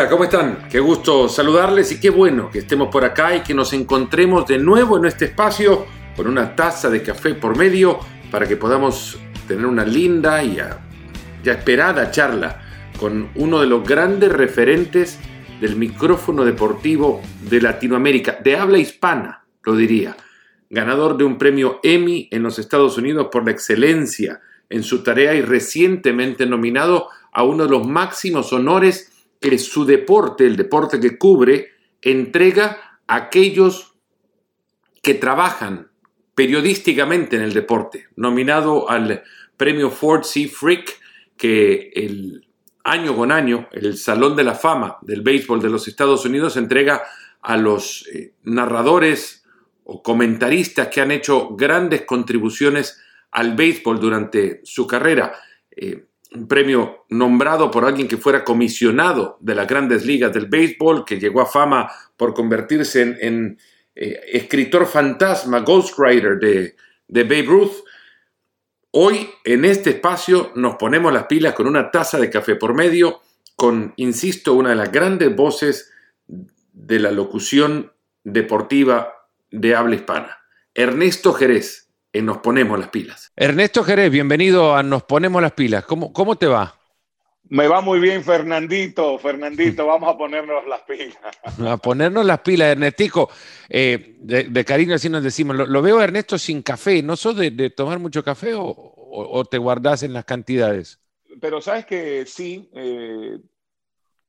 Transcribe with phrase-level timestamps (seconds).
[0.00, 0.66] Hola, ¿cómo están?
[0.70, 4.56] Qué gusto saludarles y qué bueno que estemos por acá y que nos encontremos de
[4.56, 5.84] nuevo en este espacio
[6.16, 7.98] con una taza de café por medio
[8.30, 12.62] para que podamos tener una linda y ya esperada charla
[12.98, 15.18] con uno de los grandes referentes
[15.60, 20.16] del micrófono deportivo de Latinoamérica, de habla hispana, lo diría.
[20.70, 24.40] Ganador de un premio Emmy en los Estados Unidos por la excelencia
[24.70, 30.46] en su tarea y recientemente nominado a uno de los máximos honores que su deporte,
[30.46, 31.70] el deporte que cubre,
[32.02, 33.94] entrega a aquellos
[35.02, 35.90] que trabajan
[36.34, 39.22] periodísticamente en el deporte, nominado al
[39.56, 40.48] premio Ford C.
[40.48, 40.98] Frick,
[41.36, 42.46] que el
[42.84, 47.02] año con año el Salón de la Fama del Béisbol de los Estados Unidos entrega
[47.42, 49.44] a los eh, narradores
[49.84, 53.00] o comentaristas que han hecho grandes contribuciones
[53.32, 55.32] al béisbol durante su carrera.
[55.70, 61.04] Eh, un premio nombrado por alguien que fuera comisionado de las grandes ligas del béisbol,
[61.04, 63.58] que llegó a fama por convertirse en,
[63.94, 66.76] eh, escritor fantasma, ghostwriter de,
[67.08, 67.84] de Babe Ruth.
[68.92, 73.20] Hoy en este espacio nos ponemos las pilas con una taza de café por medio,
[73.56, 75.92] con, insisto, una de las grandes voces
[76.26, 77.92] de la locución
[78.24, 79.20] deportiva
[79.50, 80.38] de habla hispana,
[80.74, 83.32] Ernesto Jerez en Nos Ponemos las Pilas.
[83.36, 85.84] Ernesto Jerez, bienvenido a Nos Ponemos las Pilas.
[85.84, 86.80] ¿Cómo, cómo te va?
[87.50, 89.18] Me va muy bien, Fernandito.
[89.18, 91.18] Fernandito, vamos a ponernos las pilas.
[91.66, 93.28] A ponernos las pilas, Ernestico.
[93.68, 95.56] Eh, de, cariño así nos decimos.
[95.56, 97.02] Lo, veo Ernesto sin café.
[97.02, 101.00] ¿No sos de, tomar mucho café o, te guardás en las cantidades?
[101.40, 103.38] Pero sabes que sí, eh,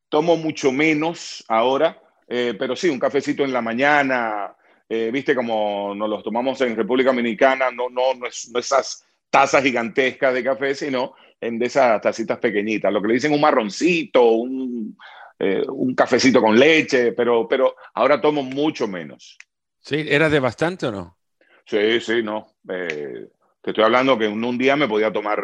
[0.09, 4.55] tomo mucho menos ahora, eh, pero sí, un cafecito en la mañana,
[4.93, 9.63] eh, viste como nos los tomamos en República Dominicana, no, no, no, es, esas tazas
[9.63, 14.21] gigantescas de café, sino en de esas tacitas pequeñitas, lo que le dicen un marroncito,
[14.31, 14.97] un,
[15.39, 19.37] eh, un cafecito con leche, pero, pero ahora tomo mucho menos.
[19.79, 20.05] ¿Sí?
[20.09, 21.17] ¿Era de bastante o no?
[21.65, 22.47] Sí, sí, no.
[22.67, 23.29] Eh,
[23.61, 25.41] te estoy hablando que en un día me podía tomar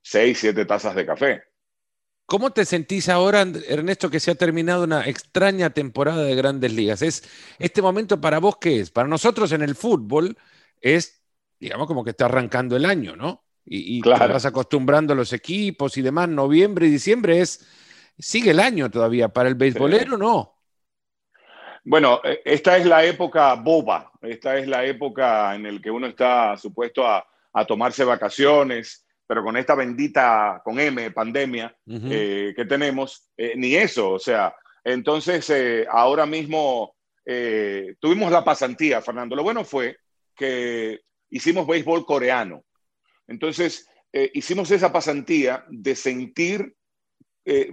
[0.00, 1.42] seis, siete tazas de café.
[2.28, 7.00] ¿Cómo te sentís ahora, Ernesto, que se ha terminado una extraña temporada de grandes ligas?
[7.00, 7.26] ¿Es
[7.58, 8.90] este momento para vos qué es?
[8.90, 10.36] Para nosotros en el fútbol
[10.78, 11.24] es,
[11.58, 13.46] digamos, como que está arrancando el año, ¿no?
[13.64, 16.28] Y, te vas acostumbrando a los equipos y demás.
[16.28, 17.66] Noviembre y diciembre es,
[18.18, 19.30] sigue el año todavía.
[19.30, 20.54] ¿Para el beisbolero no?
[21.82, 24.12] Bueno, e, esta es la época boba.
[24.20, 29.44] Esta es la época en la que uno está supuesto a, a tomarse vacaciones pero
[29.44, 35.48] con esta bendita, con M, pandemia eh, que tenemos, eh, ni eso, o sea, entonces
[35.50, 36.96] eh, ahora mismo
[38.00, 39.36] tuvimos la pasantía, Fernando.
[39.36, 39.98] Lo bueno fue
[40.34, 42.64] que hicimos béisbol coreano.
[43.26, 43.86] Entonces,
[44.32, 46.74] hicimos esa pasantía de sentir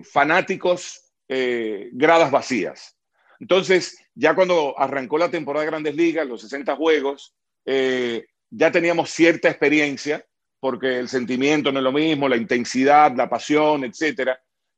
[0.04, 2.98] fanáticos gradas vacías.
[3.40, 7.34] Entonces, ya cuando arrancó la temporada de Grandes Ligas, los 60 juegos,
[7.64, 10.26] ya teníamos cierta experiencia
[10.66, 14.32] porque el sentimiento no es lo mismo, la intensidad, la pasión, etc.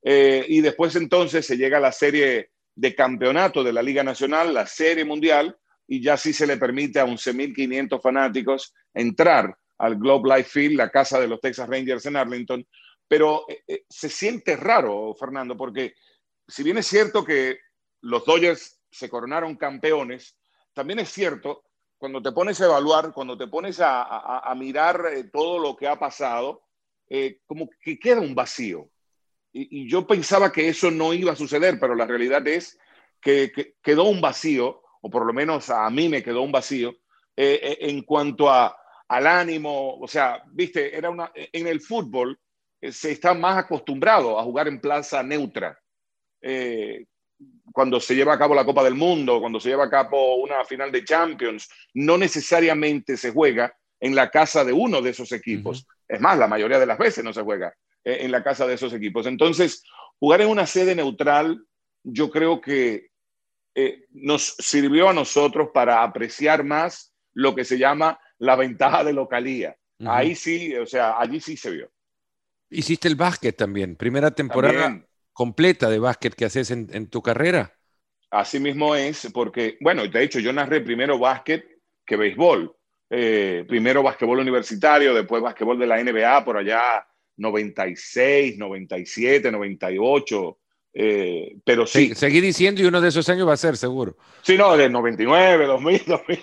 [0.03, 4.53] Eh, y después entonces se llega a la serie de campeonato de la Liga Nacional,
[4.53, 10.35] la serie mundial, y ya sí se le permite a 11.500 fanáticos entrar al Globe
[10.35, 12.67] Life Field, la casa de los Texas Rangers en Arlington.
[13.07, 15.93] Pero eh, eh, se siente raro, Fernando, porque
[16.45, 17.59] si bien es cierto que
[18.01, 20.37] los Dodgers se coronaron campeones,
[20.73, 21.63] también es cierto
[21.97, 25.97] cuando te pones a evaluar, cuando te pones a, mirar eh, todo lo que ha
[25.97, 26.63] pasado,
[27.09, 28.89] eh, como que queda un vacío.
[29.51, 32.77] Y, yo pensaba que eso no iba a suceder, pero la realidad es
[33.19, 36.95] que, quedó un vacío, o por lo menos a mí me quedó un vacío,
[37.35, 39.97] eh, en cuanto a, al ánimo.
[39.99, 42.39] O sea, viste, era una, en el fútbol
[42.79, 45.79] se está más acostumbrado a jugar en plaza neutra
[47.71, 50.65] cuando se lleva a cabo la Copa del Mundo, cuando se lleva a cabo una
[50.65, 55.85] final de Champions, no necesariamente se juega en la casa de uno de esos equipos.
[56.07, 57.73] Es más, la mayoría de las veces no se juega
[58.03, 59.27] eh, en la casa de esos equipos.
[59.27, 59.83] Entonces,
[60.19, 61.63] jugar en una sede neutral,
[62.03, 63.09] yo creo que
[63.75, 69.13] eh, nos sirvió a nosotros para apreciar más lo que se llama la ventaja de
[69.13, 69.75] localía.
[70.05, 71.91] Ahí sí, o sea, allí sí se vio.
[72.69, 75.03] Hiciste el básquet también, primera temporada
[75.37, 77.71] completa de básquet que haces en, tu carrera?
[78.31, 81.63] Así mismo es, porque, bueno, de hecho yo narré primero básquet
[82.03, 82.75] que béisbol.
[83.07, 90.57] Eh, primero básquetbol universitario, después básquetbol de la NBA por allá 96, 97, 98.
[91.63, 92.15] pero sí.
[92.15, 94.17] seguí diciendo y uno de esos años va a ser seguro.
[94.41, 96.39] Sí, no, de 99, 2000, 2000.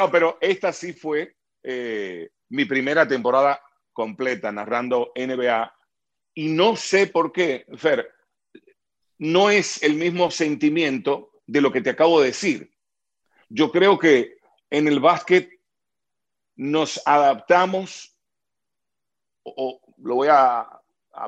[0.00, 3.60] no, pero esta sí fue eh, mi primera temporada
[3.92, 5.74] completa narrando NBA
[6.34, 8.10] y no sé por qué, Fer,
[9.18, 12.72] no es el mismo sentimiento de lo que te acabo de decir.
[13.48, 14.36] Yo creo que
[14.70, 15.60] en el básquet
[16.56, 18.16] nos adaptamos,
[19.42, 20.68] o, lo voy a,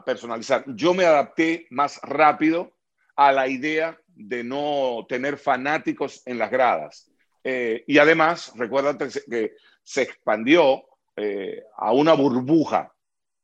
[0.07, 2.73] personalizar, yo me adapté más rápido
[3.17, 7.11] a la idea de no tener fanáticos en las gradas.
[7.45, 9.53] Eh, y además, recuérdate que
[9.83, 10.85] se expandió
[11.17, 12.93] eh, a una burbuja,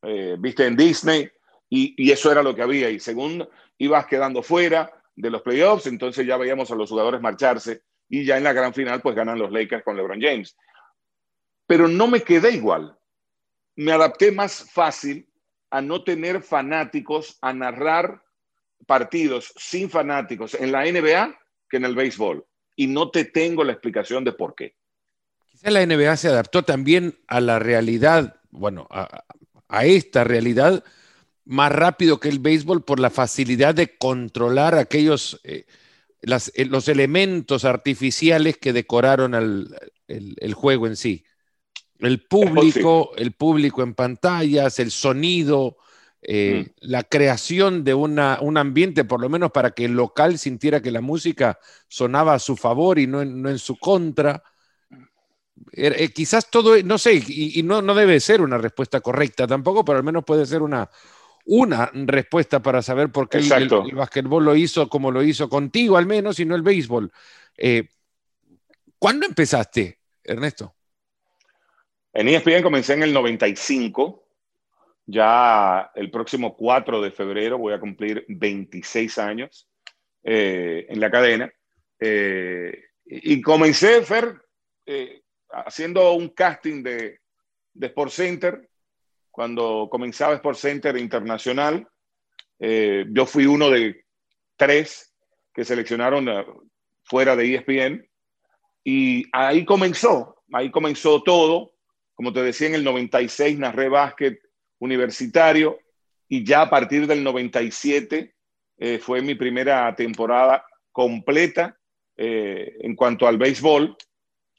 [0.03, 1.31] eh, viste, en Disney,
[1.71, 2.91] y, eso era lo que había.
[2.91, 7.83] Y según ibas quedando fuera de los playoffs, entonces ya veíamos a los jugadores marcharse
[8.09, 10.57] y ya en la gran final pues ganan los Lakers con LeBron James.
[11.67, 12.99] Pero no me quedé igual.
[13.77, 15.29] Me adapté más fácil
[15.71, 18.21] a no tener fanáticos, a narrar
[18.87, 21.39] partidos sin fanáticos en la NBA
[21.69, 22.45] que en el béisbol.
[22.75, 24.75] Y no te tengo la explicación de por qué.
[25.47, 30.83] Quizá la NBA se adaptó también a la realidad, bueno, a esta realidad
[31.51, 35.67] más rápido que el béisbol por la facilidad de controlar aquellos, eh,
[36.23, 41.25] eh, los elementos artificiales que decoraron el, juego en sí.
[41.99, 45.77] El público, el público en pantallas, el sonido,
[46.23, 46.87] eh, mm.
[46.87, 50.93] la creación de una, un ambiente, por lo menos para que el local sintiera que
[50.93, 51.59] la música
[51.89, 54.41] sonaba a su favor y no en, su contra.
[55.73, 59.99] Er, quizás todo, no sé, y, no, no, debe ser una respuesta correcta tampoco, pero
[59.99, 60.89] al menos puede ser una,
[61.53, 65.97] una respuesta para saber por qué el, el, básquetbol lo hizo como lo hizo contigo
[65.97, 67.11] al menos y no el béisbol.
[67.59, 67.89] Eh,
[69.01, 70.77] ¿Cuándo empezaste, Ernesto?
[72.13, 74.29] En ESPN comencé en el 95.
[75.07, 79.69] Ya el próximo 4 de febrero voy a cumplir 26 años
[80.23, 81.53] eh, en la cadena.
[81.99, 84.41] Eh, y comencé, Fer,
[85.51, 87.19] haciendo un casting de,
[87.75, 88.70] de Sport Center
[89.41, 91.89] cuando comenzaba Sport Center Internacional.
[92.59, 94.05] Eh, yo fui uno de
[94.55, 95.15] tres
[95.55, 96.45] que seleccionaron eh,
[97.05, 98.07] fuera de ESPN
[98.85, 101.73] y ahí comenzó, ahí comenzó todo.
[102.13, 104.39] Como te decía, en el 96 narré básquet
[104.79, 105.79] universitario
[106.29, 108.35] y ya a partir del 97
[108.77, 111.79] eh, fue mi primera temporada completa
[112.15, 113.97] en cuanto al béisbol.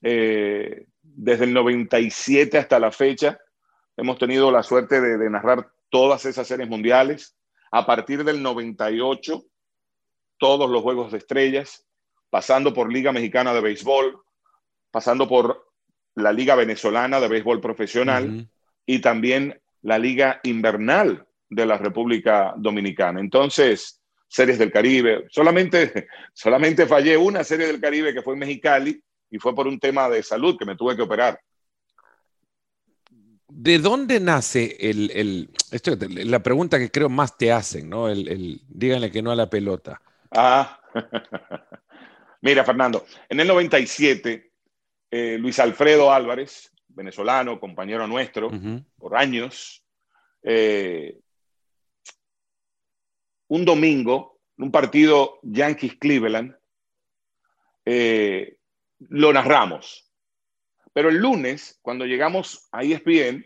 [0.01, 3.39] desde el 97 hasta la fecha
[3.97, 7.35] Hemos tenido la suerte de, narrar todas esas series mundiales.
[7.71, 9.43] A partir del 98,
[10.38, 11.85] todos los Juegos de Estrellas,
[12.29, 14.21] pasando por Liga Mexicana de Béisbol,
[14.89, 15.69] pasando por
[16.15, 18.49] la Liga Venezolana de Béisbol Profesional
[18.85, 23.19] y también la Liga Invernal de la República Dominicana.
[23.19, 29.03] Entonces, series del Caribe, solamente, solamente fallé una serie del Caribe que fue en Mexicali
[29.29, 31.39] y fue por un tema de salud que me tuve que operar.
[33.53, 38.07] ¿De dónde nace el, esto, la pregunta que creo más te hacen, ¿no?
[38.07, 40.01] El, díganle que no a la pelota.
[40.31, 40.80] Ah,
[42.42, 44.51] mira, Fernando, en el 97,
[45.12, 48.50] eh, Luis Alfredo Álvarez, venezolano, compañero nuestro,
[48.98, 49.83] por años,
[50.44, 51.19] eh,
[53.50, 56.56] un domingo, un partido Yankees-Cleveland,
[57.83, 58.57] eh,
[59.09, 60.11] lo narramos.
[60.93, 63.45] Pero el lunes, cuando llegamos a ESPN,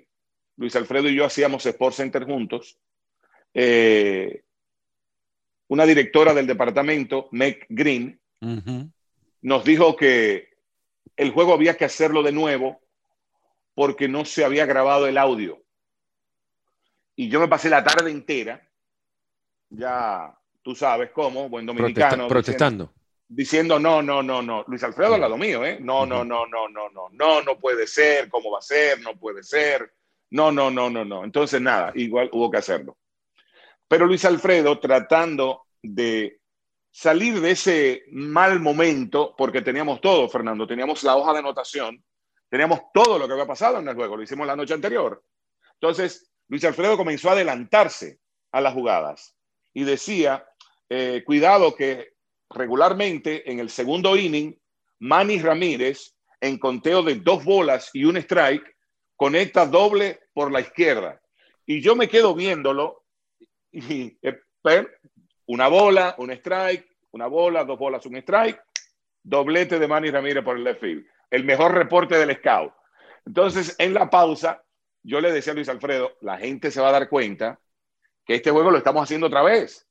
[0.58, 2.80] Luis Alfredo y yo hacíamos Sport Center juntos.
[3.54, 4.44] Eh,
[5.68, 8.20] una directora del departamento, Meg Green,
[9.42, 10.50] nos dijo que
[11.16, 12.80] el juego había que hacerlo de nuevo
[13.74, 15.62] porque no se había grabado el audio.
[17.16, 18.68] Y yo me pasé la tarde entera,
[19.70, 22.28] ya tú sabes cómo, buen dominicano.
[22.28, 24.64] protestando diciendo no, no, no, no.
[24.68, 25.78] Luis Alfredo al lado mío, ¿eh?
[25.80, 29.02] No, no, no, no, no, no, no, no puede ser, ¿cómo va a ser?
[29.02, 29.94] No puede ser.
[30.32, 31.24] No, no, no, no, no.
[31.24, 32.98] Entonces, nada, igual hubo que hacerlo.
[33.88, 36.40] Pero Luis Alfredo, tratando de
[36.92, 42.04] salir de ese mal momento, porque teníamos todo, Fernando, teníamos la hoja de anotación,
[42.50, 45.22] teníamos todo lo que había pasado en el juego, lo hicimos la noche anterior.
[45.74, 48.20] Entonces, Luis Alfredo comenzó a adelantarse
[48.52, 49.36] a las jugadas
[49.74, 50.48] y decía,
[50.90, 52.15] eh, cuidado que
[52.50, 54.58] regularmente en el segundo inning,
[55.00, 58.76] Manny Ramírez, en conteo de dos bolas y un strike,
[59.16, 61.22] conecta doble por la izquierda.
[61.66, 63.06] Y yo me quedo viéndolo
[63.72, 64.40] y eh,
[65.48, 68.62] una bola, un strike, una bola, dos bolas, un strike,
[69.24, 71.06] doblete de Manny Ramírez por el left field.
[71.30, 72.74] El mejor reporte del scout.
[73.26, 74.64] Entonces, en la pausa,
[75.04, 77.60] yo le decía a Luis Alfredo, la gente se va a dar cuenta
[78.26, 79.88] que este juego lo estamos haciendo otra vez,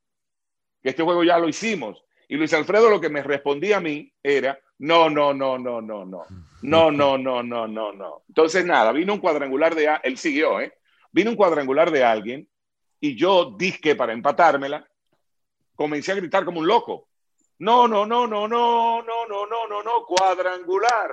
[0.83, 2.05] que este juego ya lo hicimos.
[2.29, 6.05] Y Luis Alfredo lo que me respondía a mí era, no, no, no, no, no,
[6.05, 6.27] no,
[6.63, 8.23] no, no, no, no, no, no.
[8.29, 10.73] Entonces, nada, vino un cuadrangular de, él siguió, ¿eh?
[11.13, 12.49] Vino un cuadrangular de alguien
[13.01, 14.89] y yo dije para empatármela
[15.75, 17.09] comencé a gritar como un loco.
[17.59, 21.13] No, no, no, no, no, no, no, no, no, no, cuadrangular.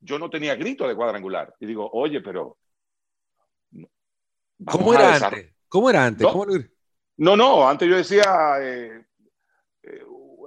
[0.00, 1.54] Yo no tenía grito de cuadrangular.
[1.60, 2.58] Y digo, oye, pero...
[4.64, 5.54] ¿Cómo era, antes?
[5.68, 6.26] ¿Cómo era antes?
[7.18, 8.56] No, no, antes yo decía...
[8.60, 9.04] Eh,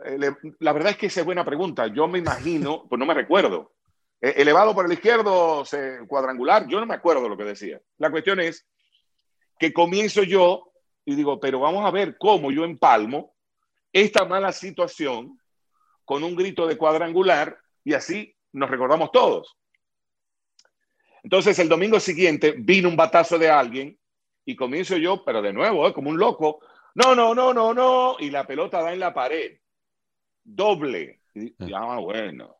[0.06, 0.20] eh,
[0.60, 1.88] la verdad es que esa es buena pregunta.
[1.88, 3.74] Yo me imagino, pues no me recuerdo.
[4.22, 5.64] Eh, elevado por el izquierdo,
[6.08, 7.82] cuadrangular, yo no me acuerdo lo que decía.
[7.98, 8.68] La cuestión es
[9.60, 10.72] que comienzo yo
[11.06, 13.34] y digo, pero vamos a ver cómo yo empalmo
[13.92, 15.40] esta mala situación
[16.06, 19.58] con un grito de cuadrangular y así nos recordamos todos.
[21.24, 24.00] Entonces el domingo siguiente vino un batazo de alguien
[24.46, 25.94] y comienzo yo, pero de nuevo, ¿eh?
[25.94, 26.60] como un loco,
[26.96, 29.58] no, no, no, no, no, y la pelota da en la pared,
[30.56, 31.20] doble.
[31.34, 32.58] Y, ah, bueno.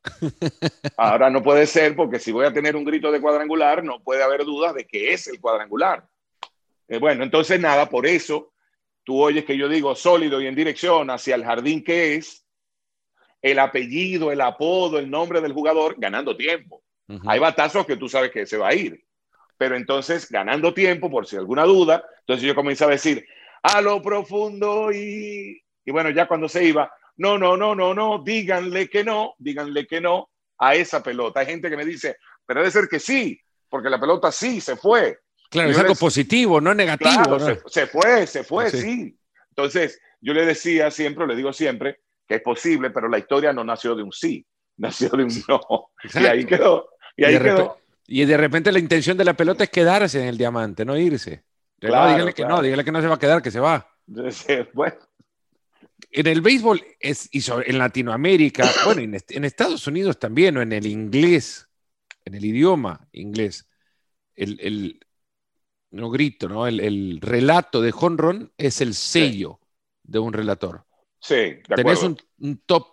[0.98, 4.24] Ahora no puede ser porque si voy a tener un grito de cuadrangular, no puede
[4.24, 6.08] haber dudas de que es el cuadrangular.
[6.88, 8.54] Eh, bueno, entonces nada, por eso
[9.04, 12.46] tú oyes que yo digo sólido y en dirección hacia el jardín que es,
[13.42, 16.84] el apellido, el apodo, el nombre del jugador, ganando tiempo.
[17.26, 19.04] Hay batazos que tú sabes que se va a ir,
[19.58, 23.26] pero entonces ganando tiempo, por si alguna duda, entonces yo comencé a decir,
[23.64, 28.24] a lo profundo y, y bueno, ya cuando se iba, no, no, no, no, no,
[28.24, 31.42] díganle que no, díganle que no a esa pelota.
[31.42, 33.38] Hay gente que me dice, pero debe ser que sí,
[33.70, 35.20] porque la pelota sí se fue.
[35.50, 37.38] Claro, es algo positivo, no negativo.
[37.68, 39.18] Se, fue, se fue, sí.
[39.50, 43.66] Entonces, yo le decía siempre, le digo siempre, que es posible, pero la historia no
[43.66, 44.46] nació de un sí,
[44.78, 45.92] nació de un no.
[46.14, 46.90] Y ahí quedó.
[47.18, 47.80] Y, ahí quedó.
[48.08, 51.44] y de repente la intención de la pelota es quedarse en el diamante, no irse.
[51.80, 53.86] Claro, dígale que no, dígale que no se va a quedar, que se va.
[54.74, 55.09] Bueno.
[56.12, 60.74] En el béisbol es, y en Latinoamérica, bueno, en, en Estados Unidos también, o en
[60.74, 61.68] el inglés,
[62.26, 63.70] en el idioma inglés,
[64.36, 65.00] el, el,
[65.92, 66.68] no grito, ¿no?
[66.68, 69.60] El, relato de Honron es el sello
[70.04, 70.86] de un relator.
[71.20, 72.18] Sí, de Tenés un,
[72.66, 72.88] top,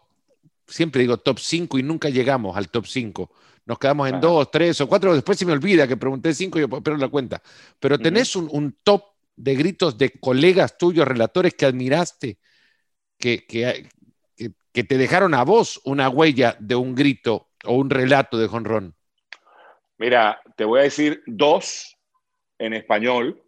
[0.66, 3.30] siempre digo top 5 y nunca llegamos al top 5.
[3.66, 6.62] Nos quedamos en 2, 3 o 4, después se me olvida que pregunté 5 y
[6.62, 7.42] yo pero la cuenta.
[7.78, 9.04] Pero tenés un, top
[9.36, 12.38] de gritos de colegas tuyos, relatores que admiraste,
[13.18, 13.88] que, que,
[14.72, 18.94] que, te dejaron a vos una huella de un grito o un relato de Honron.
[19.98, 21.96] Mira, te voy a decir dos
[22.58, 23.42] en español,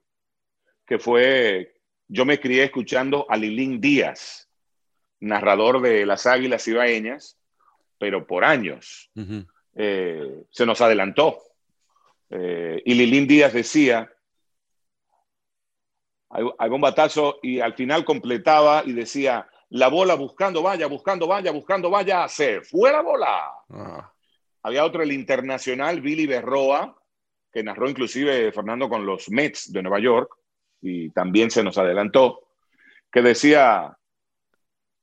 [0.86, 1.74] que fue,
[2.06, 4.48] yo me crié escuchando a Lilín Díaz,
[5.20, 7.38] narrador de las Águilas Ibaeñas,
[7.98, 9.10] pero por años.
[9.74, 11.38] Eh, se nos adelantó.
[12.30, 14.10] Eh, y Lilín Díaz decía,
[16.30, 21.52] hay, un batazo y al final completaba y decía, la bola buscando vaya, buscando vaya,
[21.52, 23.52] buscando vaya, se fue la bola.
[23.70, 24.12] Ah.
[24.62, 26.96] Había otro, el internacional Billy Berroa,
[27.52, 30.34] que narró inclusive Fernando con los Mets de Nueva York,
[30.80, 32.48] y también se nos adelantó,
[33.10, 33.96] que decía,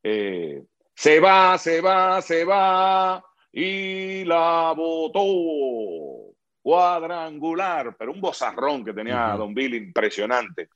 [0.03, 8.93] eh, se va, se va, se va, y la votó cuadrangular, pero un bozarrón que
[8.93, 10.69] tenía Don Bill impresionante.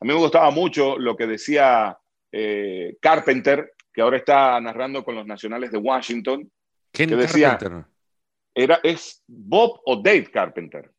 [0.00, 1.98] A mí me gustaba mucho lo que decía
[2.38, 6.50] eh, Carpenter, que ahora está narrando con los Nacionales de Washington.
[6.92, 7.90] ¿Quién que decía, Carpenter?
[8.54, 10.90] Era, es Bob o Dave Carpenter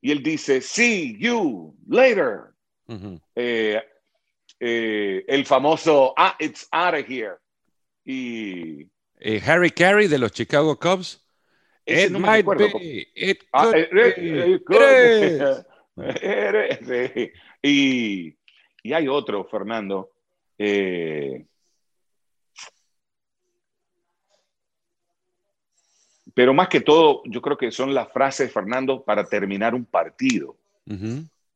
[0.00, 2.54] y él dice, see you later.
[3.34, 3.82] Eh,
[4.60, 7.36] eh, el famoso, ah, it's out of here.
[8.04, 8.86] Y
[9.44, 11.24] Harry Carey de los Chicago Cubs.
[11.84, 13.08] It might be.
[13.14, 13.44] It
[16.86, 17.32] be.
[17.62, 18.36] y,
[18.82, 20.10] y hay otro, Fernando.
[20.58, 21.46] Eh,
[26.38, 30.56] Pero más que todo, yo creo que son las frases, Fernando, para terminar un partido.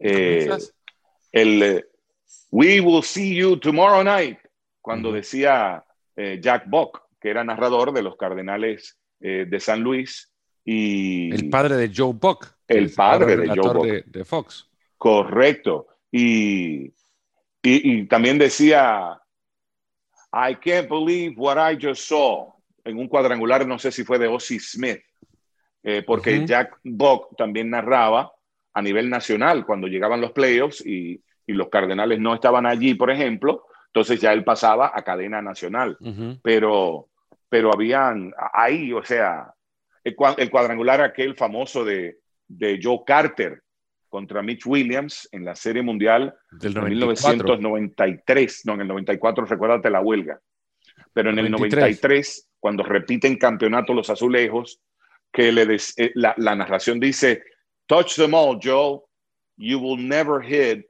[0.01, 0.51] Eh,
[1.31, 1.85] el eh,
[2.51, 4.39] We will see you tomorrow night,
[4.81, 5.85] cuando decía
[6.17, 10.33] eh, Jack Bock, que era narrador de los Cardenales de San Luis.
[10.65, 12.49] Y, el padre de Joe Buck.
[12.67, 13.87] El padre de Joe Buck.
[14.07, 14.69] De, Fox.
[14.99, 15.87] Correcto.
[16.11, 16.93] Y,
[17.63, 19.21] y, y también decía,
[20.33, 22.53] I can't believe what I just saw.
[22.85, 25.01] En un cuadrangular, no sé si fue de Ozzy Smith,
[25.85, 28.33] eh, porque Jack Buck también narraba
[28.75, 33.11] a nivel nacional cuando llegaban los playoffs y, y, los Cardenales no estaban allí, por
[33.11, 35.97] ejemplo, entonces ya él pasaba a cadena nacional.
[36.43, 37.09] pero,
[37.49, 39.53] pero habían ahí, o sea,
[40.03, 43.63] el, cuadrangular aquel famoso de, de, Joe Carter
[44.13, 50.03] contra Mitch Williams en la Serie Mundial del 1993, no, en el 94, recuérdate la
[50.03, 50.39] huelga,
[51.15, 54.83] pero en el 93 cuando repiten campeonato los azulejos,
[55.33, 55.63] que le
[55.97, 57.43] eh, la, narración dice,
[57.87, 59.01] touch them all, Joe,
[59.57, 60.85] you will never hit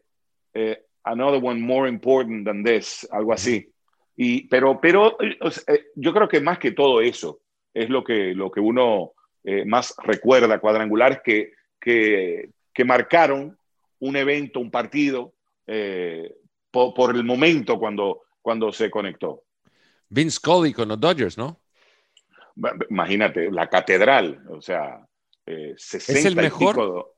[0.55, 3.73] eh, another one more important than this, algo así.
[4.17, 7.39] Y, pero pero eh, yo creo que más que todo eso
[7.73, 9.13] es lo que, lo que uno
[9.45, 13.59] eh, más recuerda, cuadrangulares que, que, que, marcaron
[14.01, 15.35] un evento, un partido,
[15.67, 16.35] eh,
[16.71, 19.45] por, por, el momento cuando, cuando se conectó.
[20.09, 21.61] Vince Scully con los Dodgers, ¿no?
[22.91, 25.07] Imagínate, la catedral, o sea,
[25.47, 27.15] eh, 60 ¿Es el mejor?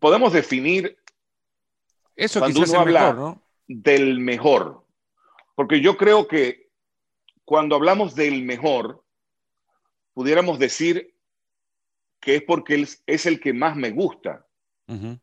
[0.00, 0.98] Podemos definir
[2.16, 3.42] eso cuando uno habla mejor, ¿no?
[3.68, 4.84] del mejor,
[5.54, 6.68] porque yo creo que
[7.44, 9.04] cuando hablamos del mejor,
[10.12, 11.14] pudiéramos decir
[12.20, 14.46] que es porque es el que más me gusta.
[14.86, 15.20] Uh -huh.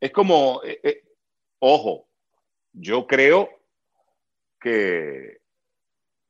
[0.00, 1.04] Es como, eh, eh,
[1.60, 2.08] ojo,
[2.72, 3.48] yo creo
[4.60, 5.38] que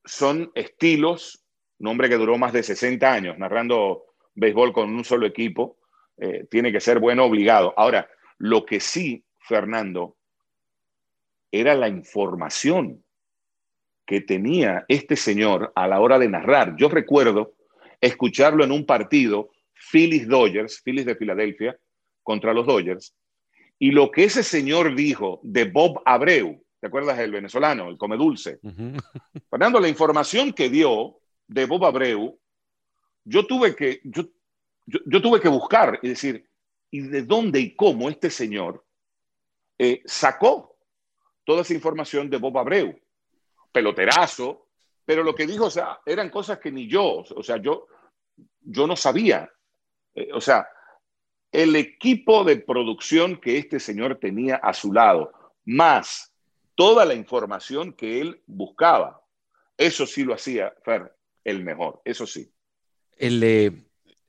[0.04, 1.42] son estilos,
[1.78, 4.04] un hombre que duró más de 60 años narrando
[4.35, 5.78] béisbol con un solo equipo,
[6.19, 7.73] eh, tiene que ser bueno obligado.
[7.76, 10.16] Ahora, lo que sí, Fernando,
[11.50, 13.04] era la información
[14.04, 16.76] que tenía este señor a la hora de narrar.
[16.76, 17.54] Yo recuerdo
[18.00, 19.50] escucharlo en un partido,
[19.90, 21.76] Phillies Dodgers, Phillies de Filadelfia,
[22.22, 23.14] contra los Dodgers,
[23.78, 28.16] y lo que ese señor dijo de Bob Abreu, ¿te acuerdas del venezolano, el come
[28.16, 28.60] dulce?
[28.62, 29.02] Uh -huh.
[29.50, 32.38] Fernando, la información que dio de Bob Abreu,
[33.24, 34.22] yo tuve que, yo,
[34.86, 36.48] yo, yo tuve que buscar y decir,
[36.92, 38.84] ¿y de dónde y cómo este señor
[39.78, 40.76] eh, sacó
[41.44, 42.96] toda esa información de Bob Abreu?
[43.72, 44.68] Peloterazo,
[45.04, 47.86] pero lo que dijo, o sea, eran cosas que ni yo, o sea, yo,
[48.60, 49.50] yo no sabía.
[50.14, 50.69] Eh, o sea,
[51.50, 55.33] el equipo de producción que este señor tenía a su lado,
[55.64, 56.33] más
[56.75, 59.23] toda la información que él buscaba,
[59.76, 61.12] eso sí lo hacía Fer
[61.45, 62.50] el mejor, eso sí.
[63.16, 63.73] El, eh,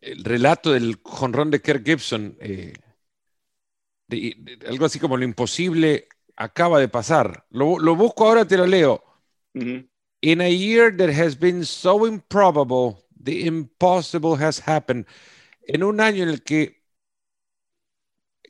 [0.02, 2.74] el relato del jonrón de Kirk Gibson, eh,
[4.08, 7.46] de, de, algo así como lo imposible acaba de pasar.
[7.50, 9.04] Lo, lo busco ahora, te lo leo.
[9.54, 9.90] Uh -huh.
[10.22, 15.06] In a year that has been so improbable, the impossible has happened.
[15.66, 16.84] En un año en el que,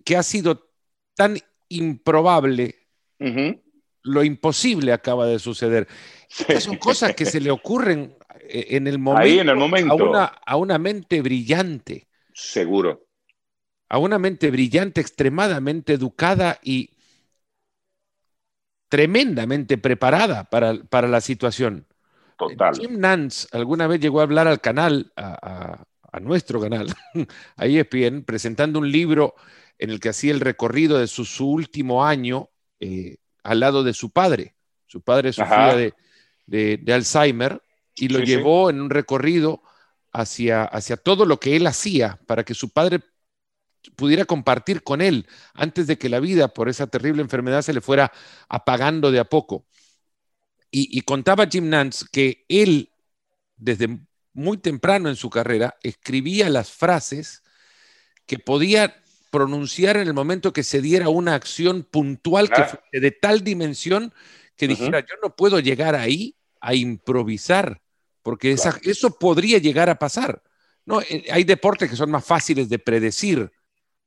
[0.03, 0.69] que ha sido
[1.15, 1.37] tan
[1.69, 2.87] improbable,
[3.19, 3.61] uh -huh.
[4.03, 5.87] lo imposible acaba de suceder.
[6.27, 6.45] Sí.
[6.59, 8.17] Son cosas que se le ocurren
[8.49, 9.93] en el momento, Ahí en el momento.
[9.93, 12.07] A, una, a una mente brillante.
[12.33, 13.07] Seguro.
[13.89, 16.89] A una mente brillante, extremadamente educada y
[18.89, 21.87] tremendamente preparada para, para la situación.
[22.37, 22.75] Total.
[22.75, 26.95] Jim Nance alguna vez llegó a hablar al canal, a, a, a nuestro canal,
[27.57, 29.33] a ESPN, presentando un libro
[29.79, 32.49] en el que hacía el recorrido de su, su último año
[32.79, 34.55] eh, al lado de su padre.
[34.85, 35.93] Su padre sufría de,
[36.45, 37.61] de, de, Alzheimer
[37.95, 38.75] y lo sí, llevó sí.
[38.75, 39.63] en un recorrido
[40.11, 42.99] hacia, hacia todo lo que él hacía para que su padre
[43.95, 47.81] pudiera compartir con él antes de que la vida por esa terrible enfermedad se le
[47.81, 48.11] fuera
[48.47, 49.65] apagando de a poco.
[50.69, 52.91] Y, y contaba Jim Nance que él,
[53.57, 53.99] desde
[54.33, 57.43] muy temprano en su carrera, escribía las frases
[58.25, 62.49] que podía pronunciar en el momento que se diera una acción puntual
[62.91, 64.13] que de tal dimensión
[64.55, 65.09] que dijera, uh -huh.
[65.09, 67.81] yo no puedo llegar ahí a improvisar,
[68.21, 70.43] porque esa, eso podría llegar a pasar.
[70.85, 73.51] No, eh, hay deportes que son más fáciles de predecir.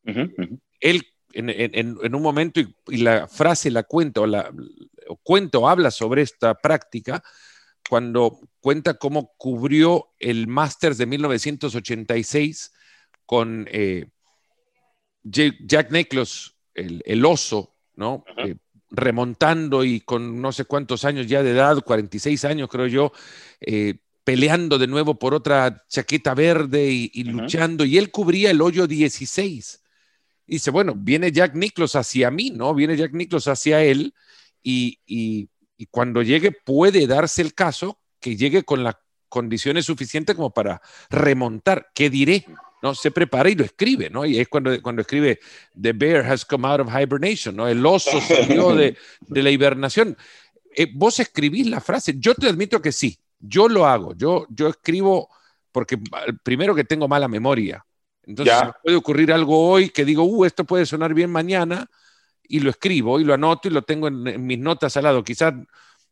[0.04, 0.60] Uh -huh, uh -huh.
[0.80, 4.50] Él en, en, en, un momento, y, y, la frase la cuenta, o la
[5.08, 7.22] o habla sobre esta práctica,
[7.88, 12.72] cuando cuenta cómo cubrió el Masters de 1986
[13.24, 14.08] con eh,
[15.22, 18.24] Jack Nicklaus, el, el oso, ¿no?
[18.38, 18.56] Eh,
[18.90, 23.12] remontando y con no sé cuántos años ya de edad, 46 años creo yo,
[23.60, 28.86] eh, peleando de nuevo por otra chaqueta verde y, luchando, y él cubría el hoyo
[28.86, 29.82] 16.
[30.48, 32.74] Y dice, bueno, viene Jack Nicklaus hacia mí, ¿no?
[32.74, 34.14] Viene Jack Nicklaus hacia él,
[34.62, 38.96] y, y, y cuando llegue puede darse el caso que llegue con las
[39.28, 41.88] condiciones suficientes como para remontar.
[41.94, 42.46] ¿Qué diré?
[42.82, 42.94] ¿no?
[42.94, 44.24] Se prepara y lo escribe, ¿no?
[44.24, 45.40] Y es cuando, cuando escribe
[45.80, 47.68] The bear has come out of hibernation, ¿no?
[47.68, 50.16] El oso salió de, de la hibernación.
[50.74, 54.68] Eh, vos escribís la frase, yo te admito que sí, yo lo hago, yo, yo
[54.68, 55.28] escribo
[55.72, 55.98] porque
[56.42, 57.84] primero que tengo mala memoria,
[58.22, 61.86] entonces puede ocurrir algo hoy que digo, uh, esto puede sonar bien mañana,
[62.48, 65.22] y lo escribo y lo anoto y lo tengo en, en mis notas al lado.
[65.24, 65.54] Quizás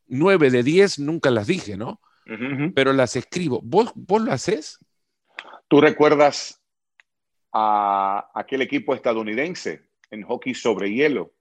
[0.06, 2.00] nueve de diez nunca las dije, ¿no?
[2.26, 2.72] Uh -huh.
[2.74, 3.60] Pero las escribo.
[3.62, 4.78] ¿Vos, ¿Vos lo haces?
[5.68, 6.60] ¿Tú recuerdas
[7.52, 11.32] a aquel equipo estadounidense en hockey sobre hielo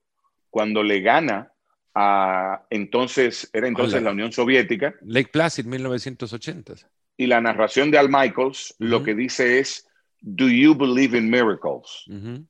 [0.50, 1.52] cuando le gana
[1.94, 4.04] a entonces, era entonces Hola.
[4.06, 4.94] la Unión Soviética?
[5.02, 6.74] Lake Placid, 1980.
[7.16, 8.88] Y la narración de Al Michaels uh -huh.
[8.88, 9.86] lo que dice es,
[10.20, 12.04] Do you believe in miracles?
[12.08, 12.46] Uh -huh.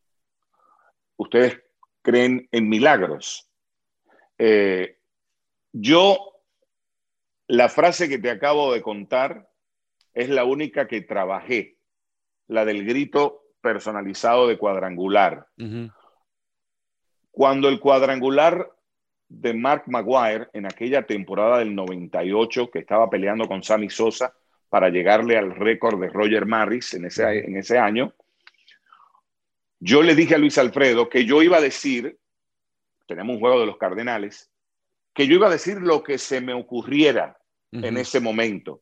[1.16, 1.60] Ustedes
[2.04, 3.50] creen en milagros.
[4.38, 4.98] Eh,
[5.72, 6.18] yo,
[7.48, 9.48] la frase que te acabo de contar
[10.12, 11.78] es la única que trabajé,
[12.46, 15.48] la del grito personalizado de cuadrangular.
[17.30, 18.70] Cuando el cuadrangular
[19.28, 24.34] de Mark Maguire en aquella temporada del 98 que estaba peleando con Sammy Sosa
[24.68, 28.12] para llegarle al récord de Roger Maris en ese, en ese año,
[29.84, 32.18] yo le dije a Luis Alfredo que yo iba a decir,
[33.06, 34.50] tenemos un juego de los Cardenales,
[35.12, 37.38] que yo iba a decir lo que se me ocurriera
[37.70, 38.80] en ese momento.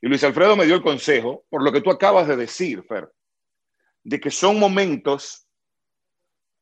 [0.00, 3.10] Y Luis Alfredo me dio el consejo, por lo que tú acabas de decir, Fer,
[4.04, 5.48] de que son momentos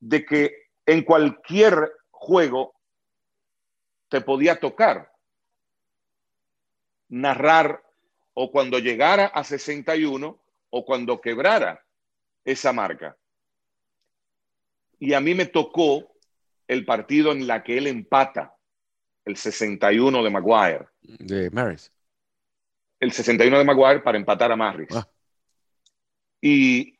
[0.00, 2.74] de que en cualquier juego
[4.08, 5.12] te podía tocar
[7.10, 7.84] narrar
[8.32, 11.84] o cuando llegara a 61 o cuando quebrara
[12.44, 13.14] esa marca.
[14.98, 16.14] Y a mí me tocó
[16.66, 18.54] el partido en la que él empata,
[19.24, 20.86] el 61 de Maguire.
[21.02, 21.92] De Maris.
[23.00, 24.88] El 61 de Maguire para empatar a Maris.
[24.92, 25.08] Ah.
[26.40, 26.98] Y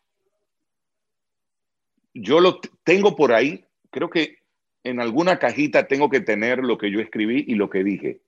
[2.14, 4.38] yo lo tengo por ahí, creo que
[4.84, 8.22] en alguna cajita tengo que tener lo que yo escribí y lo que dije.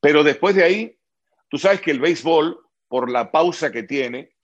[0.00, 0.98] Pero después de ahí,
[1.48, 4.34] tú sabes que el béisbol, por la pausa que tiene,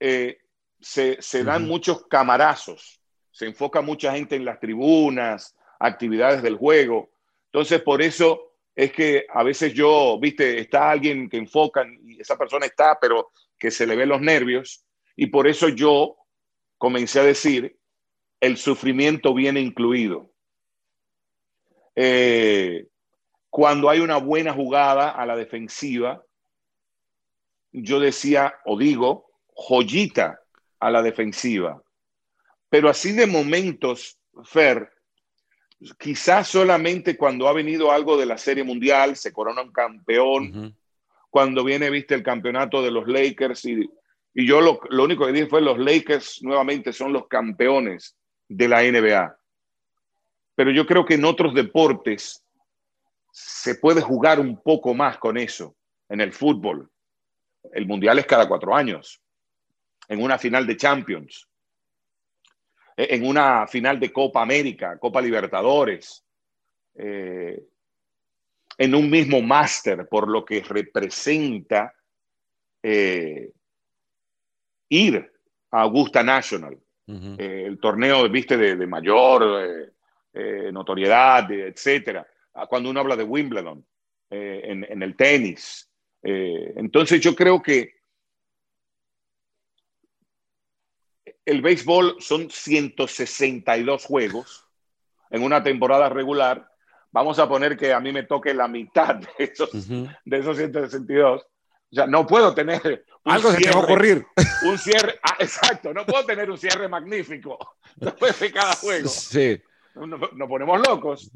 [0.00, 0.38] eh,
[0.80, 3.01] se, dan muchos camarazos,
[3.32, 7.10] se enfoca mucha gente en las tribunas, actividades del juego.
[7.46, 12.38] Entonces, por eso es que a veces yo, viste, está alguien que enfoca y esa
[12.38, 14.84] persona está, pero que se le ven los nervios.
[15.16, 16.16] Y por eso yo
[16.78, 17.76] comencé a decir
[18.40, 20.30] el sufrimiento viene incluido.
[21.94, 22.88] Eh,
[23.50, 26.24] cuando hay una buena jugada a la defensiva,
[27.70, 30.40] yo decía o digo, joyita
[30.80, 31.81] a la defensiva.
[32.72, 34.90] Pero así de momentos, Fer,
[35.98, 40.74] quizás solamente cuando ha venido algo de la Serie Mundial, se corona un campeón,
[41.28, 43.90] cuando viene, viste, el campeonato de los Lakers y,
[44.32, 48.16] y yo lo, lo, único que dije fue los Lakers nuevamente son los campeones
[48.48, 49.36] de la NBA.
[50.54, 52.42] Pero yo creo que en otros deportes
[53.32, 55.76] se puede jugar un poco más con eso.
[56.08, 56.90] En el fútbol,
[57.74, 59.20] el mundial es cada cuatro años.
[60.08, 61.46] En una final de Champions,
[63.10, 66.24] en una final de Copa América, Copa Libertadores,
[66.94, 67.62] eh,
[68.78, 71.94] en un mismo máster, por lo que representa
[72.82, 73.50] eh,
[74.88, 75.32] ir
[75.70, 76.78] a Augusta National.
[77.06, 79.92] Eh, el torneo, viste, de, mayor
[80.72, 82.26] notoriedad, etcétera.
[82.54, 83.84] Ah, cuando uno habla de Wimbledon,
[84.30, 85.90] en, el tenis.
[86.22, 88.01] entonces yo creo que
[91.44, 94.68] el béisbol son 162 juegos
[95.30, 96.68] en una temporada regular.
[97.10, 101.42] Vamos a poner que a mí me toque la mitad de esos, de esos 162.
[101.42, 104.26] O sea, no puedo tener algo se te va a ocurrir.
[104.64, 107.58] Un cierre, ah, exacto, no puedo tener un cierre magnífico
[107.96, 109.08] después de cada juego.
[109.08, 109.60] Sí.
[109.94, 111.30] Nos, ponemos locos.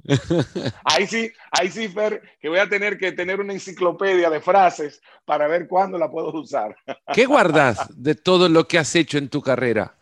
[0.84, 5.02] Ahí sí, ahí sí, Fer, que voy a tener que tener una enciclopedia de frases
[5.26, 6.74] para ver cuándo la puedo usar.
[7.12, 9.95] ¿Qué guardas de todo lo que has hecho en tu carrera?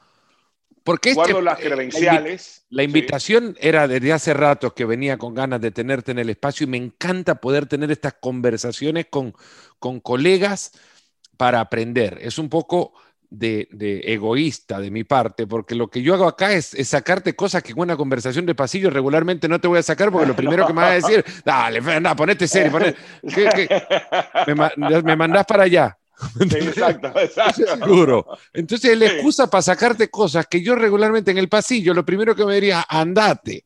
[0.84, 2.66] Porque este, las credenciales.
[2.68, 6.64] La, invitación era desde hace rato que venía con ganas de tenerte en el espacio
[6.64, 9.34] y me encanta poder tener estas conversaciones con,
[9.78, 10.72] con colegas
[11.38, 12.18] para aprender.
[12.20, 12.92] Es un poco
[13.38, 17.72] de, egoísta de mi parte, porque lo que yo hago acá es, sacarte cosas que
[17.72, 20.72] en una conversación de pasillo regularmente no te voy a sacar, porque lo primero que
[20.72, 22.72] me vas a decir, dale, anda, ponete serio,
[24.76, 25.98] Me, me, mandás para allá.
[26.40, 27.76] exacto, exacto.
[27.76, 28.26] Seguro.
[28.52, 32.44] Entonces, la excusa para sacarte cosas que yo regularmente en el pasillo, lo primero que
[32.44, 33.64] me diría, andate.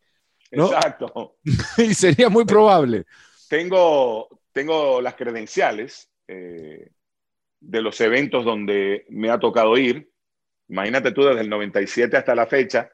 [0.51, 1.37] Exacto.
[1.79, 3.05] y sería muy probable.
[3.49, 6.11] Tengo, tengo las credenciales.
[6.27, 6.91] Eh,
[7.61, 10.11] de los eventos donde me ha tocado ir.
[10.69, 12.91] Imagínate tú desde el 97 hasta la fecha,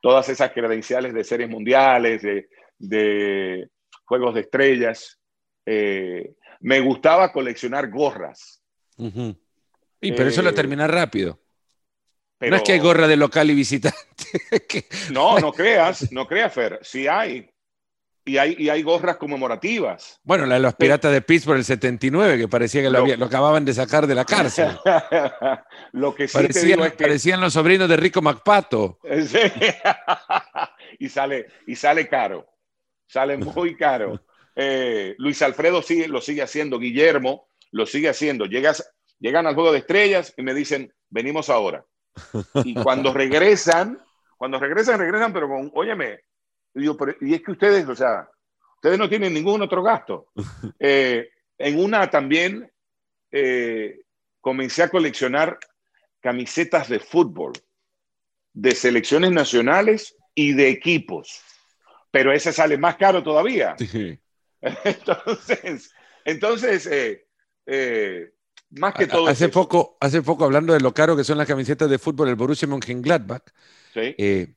[0.00, 2.22] todas esas credenciales de series mundiales,
[2.78, 3.68] de,
[4.04, 5.20] juegos de estrellas.
[5.66, 8.61] Eh, me gustaba coleccionar gorras.
[8.98, 11.40] Y pero eso lo eh, termina rápido.
[12.40, 13.98] no es que hay gorra de local y visitante.
[15.12, 16.80] no, no creas, no creas, Fer.
[16.82, 17.48] Sí hay.
[18.24, 20.20] Y hay, y hay gorras conmemorativas.
[20.22, 23.64] Bueno, la de los piratas de Pittsburgh el 79, que parecía que lo, lo, acababan
[23.64, 24.68] de sacar de la cárcel.
[25.92, 27.04] lo que sí parecían, es que...
[27.04, 29.00] parecían los sobrinos de Rico MacPato.
[31.00, 32.46] y, sale, y sale caro.
[33.08, 34.24] Sale muy caro.
[34.54, 38.46] Eh, Luis Alfredo sigue, lo sigue haciendo, Guillermo lo sigue haciendo.
[38.46, 41.84] Llegas, llegan al juego de estrellas y me dicen, venimos ahora.
[42.64, 44.00] Y cuando regresan,
[44.36, 46.20] Cuando regresan, regresan, pero con, óyeme,
[46.74, 46.86] y,
[47.20, 48.28] y es que ustedes, o sea,
[48.76, 50.26] ustedes no tienen ningún otro gasto.
[50.78, 52.68] Eh, en una también
[53.30, 54.00] eh,
[54.40, 55.58] comencé a coleccionar
[56.20, 57.52] camisetas de fútbol,
[58.52, 61.40] de selecciones nacionales y de equipos,
[62.10, 63.76] pero ese sale más caro todavía.
[64.84, 65.92] Entonces,
[66.24, 67.26] entonces eh,
[68.70, 69.26] más que todo.
[69.26, 72.36] Hace poco, hace poco, hablando de lo caro que son las camisetas de fútbol, el
[72.36, 73.42] Borussia Mönchengladbach
[73.94, 74.54] eh,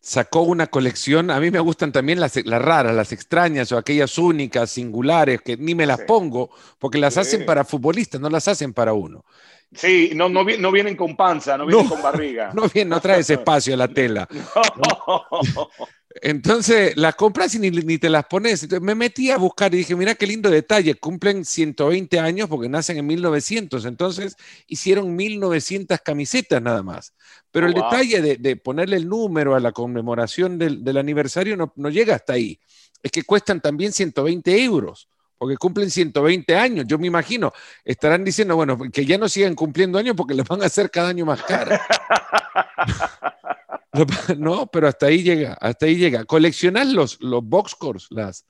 [0.00, 1.30] sacó una colección.
[1.30, 5.56] A mí me gustan también las, las, raras, las extrañas o aquellas únicas, singulares, que
[5.56, 9.24] ni me las pongo, porque las hacen para futbolistas, no las hacen para uno.
[9.72, 12.50] Sí, no, no, no vienen con panza, no vienen con barriga.
[12.54, 14.28] No, viene, no trae ese espacio a la tela.
[16.22, 18.62] Entonces las compras y ni, te las pones.
[18.62, 22.68] Entonces, me metí a buscar y dije, mira qué lindo detalle, cumplen 120 años porque
[22.68, 27.14] nacen en 1900, entonces hicieron 1900 camisetas nada más.
[27.50, 31.90] Pero oh, el detalle de, ponerle el número a la conmemoración del, aniversario no, no,
[31.90, 32.58] llega hasta ahí.
[33.02, 36.86] Es que cuestan también 120 euros porque cumplen 120 años.
[36.86, 37.52] Yo me imagino,
[37.84, 41.08] estarán diciendo, bueno, que ya no sigan cumpliendo años porque les van a hacer cada
[41.08, 41.76] año más caro.
[44.38, 46.24] no, pero hasta ahí llega, hasta ahí llega.
[46.24, 48.46] ¿Coleccionás los, los box scores, las,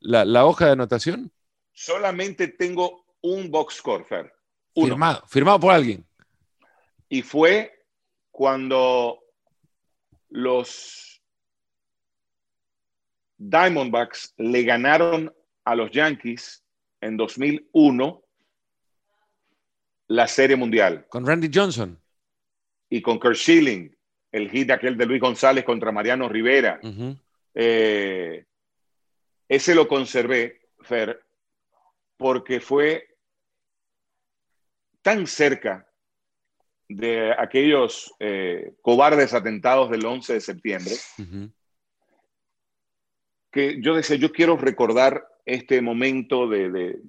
[0.00, 1.32] la, hoja de anotación?
[1.72, 4.32] Solamente tengo un box score, Fer.
[4.74, 6.06] Firmado, firmado por alguien.
[7.08, 7.84] Y fue
[8.30, 9.18] cuando
[10.30, 11.22] los
[13.36, 16.64] Diamondbacks le ganaron a los Yankees
[17.00, 18.22] en 2001
[20.08, 21.06] la Serie Mundial.
[21.08, 22.00] Con Randy Johnson.
[22.88, 23.94] Y con Kurt Schilling,
[24.32, 26.80] el hit aquel de Luis González contra Mariano Rivera.
[27.54, 28.44] Eh,
[29.46, 31.22] ese lo conservé, Fer,
[32.16, 33.06] porque fue
[35.02, 35.86] tan cerca
[36.88, 40.94] de aquellos eh, cobardes atentados del 11 de septiembre,
[43.50, 47.00] que yo decía, yo quiero recordar este momento de,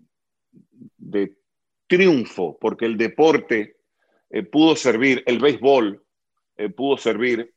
[0.97, 1.37] de,
[1.87, 3.77] triunfo, porque el deporte
[4.29, 6.03] eh, pudo servir, el béisbol
[6.57, 7.53] eh, pudo servir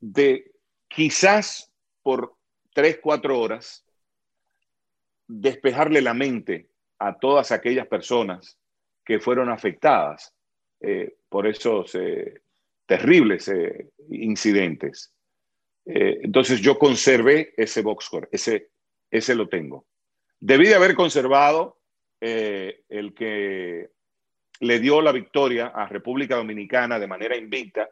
[0.00, 0.52] de
[0.88, 2.34] quizás por
[2.72, 3.84] tres, cuatro horas
[5.26, 6.68] despejarle la mente
[6.98, 8.58] a todas aquellas personas
[9.04, 10.34] que fueron afectadas
[10.80, 11.96] eh, por esos
[12.86, 13.50] terribles
[14.08, 15.14] incidentes.
[15.84, 18.70] entonces yo conservé ese box score, ese
[19.10, 19.86] ese lo tengo.
[20.38, 21.80] Debí de haber conservado
[22.20, 23.90] eh, el que
[24.60, 27.90] le dio la victoria a República Dominicana de manera invicta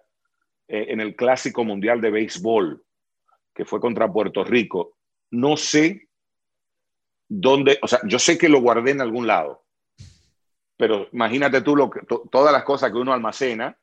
[0.69, 2.85] eh, en el Clásico Mundial de Béisbol,
[3.55, 4.99] que fue contra Puerto Rico.
[5.31, 6.09] No sé
[7.27, 9.65] dónde, o sea, yo sé que lo guardé en algún lado,
[10.77, 12.01] pero imagínate tú lo que,
[12.31, 13.79] todas las cosas que uno almacena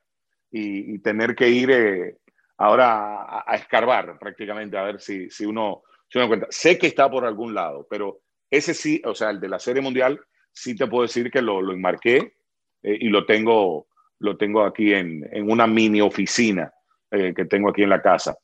[0.50, 2.18] y, tener que ir eh,
[2.56, 5.82] ahora a, escarbar prácticamente a ver si, si uno
[6.28, 6.46] cuenta.
[6.50, 9.82] Sé que está por algún lado, pero ese sí, o sea, el de la Serie
[9.82, 10.20] Mundial,
[10.52, 12.36] sí te puedo decir que lo, lo enmarqué
[12.84, 13.88] eh, y lo tengo,
[14.20, 16.72] lo tengo aquí en, en una mini oficina
[17.10, 18.36] eh, que tengo aquí en la casa.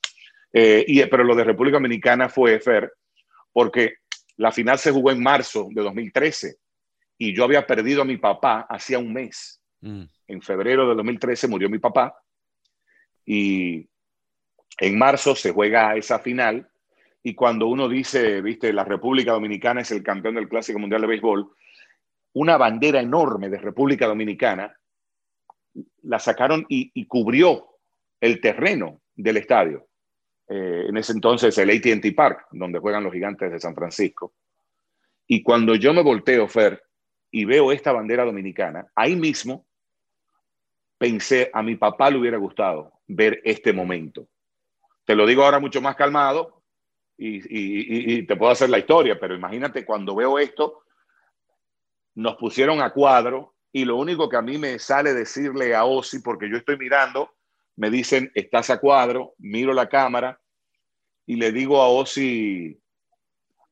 [0.53, 2.93] Eh, y, pero lo de República Dominicana fue, Fer,
[3.53, 3.97] porque
[4.37, 6.57] la final se jugó en marzo de 2013
[7.19, 9.63] y yo había perdido a mi papá hacía un mes.
[9.81, 10.05] Mm.
[10.29, 12.15] En febrero de 2013 murió mi papá
[13.25, 13.89] y
[14.79, 16.69] en marzo se juega esa final
[17.23, 21.07] y cuando uno dice, viste, la República Dominicana es el campeón del Clásico Mundial de
[21.07, 21.51] Béisbol,
[22.35, 24.75] una bandera enorme de República Dominicana
[26.03, 27.72] la sacaron y, cubrió
[28.23, 29.89] el terreno del estadio.
[30.49, 34.33] Eh, en ese entonces el ATT Park, donde juegan los gigantes de San Francisco.
[35.27, 36.83] Y cuando yo me volteo, Fer,
[37.33, 39.67] y veo esta bandera dominicana, ahí mismo
[40.99, 44.29] pensé, a mi papá le hubiera gustado ver este momento.
[45.05, 46.63] Te lo digo ahora mucho más calmado,
[47.19, 50.83] y, te puedo hacer la historia, pero imagínate cuando veo esto,
[52.15, 56.21] nos pusieron a cuadro y lo único que a mí me sale decirle a Osi,
[56.21, 57.33] porque yo estoy mirando,
[57.77, 60.41] me dicen, estás a cuadro, miro la cámara
[61.27, 62.79] y le digo a Osi,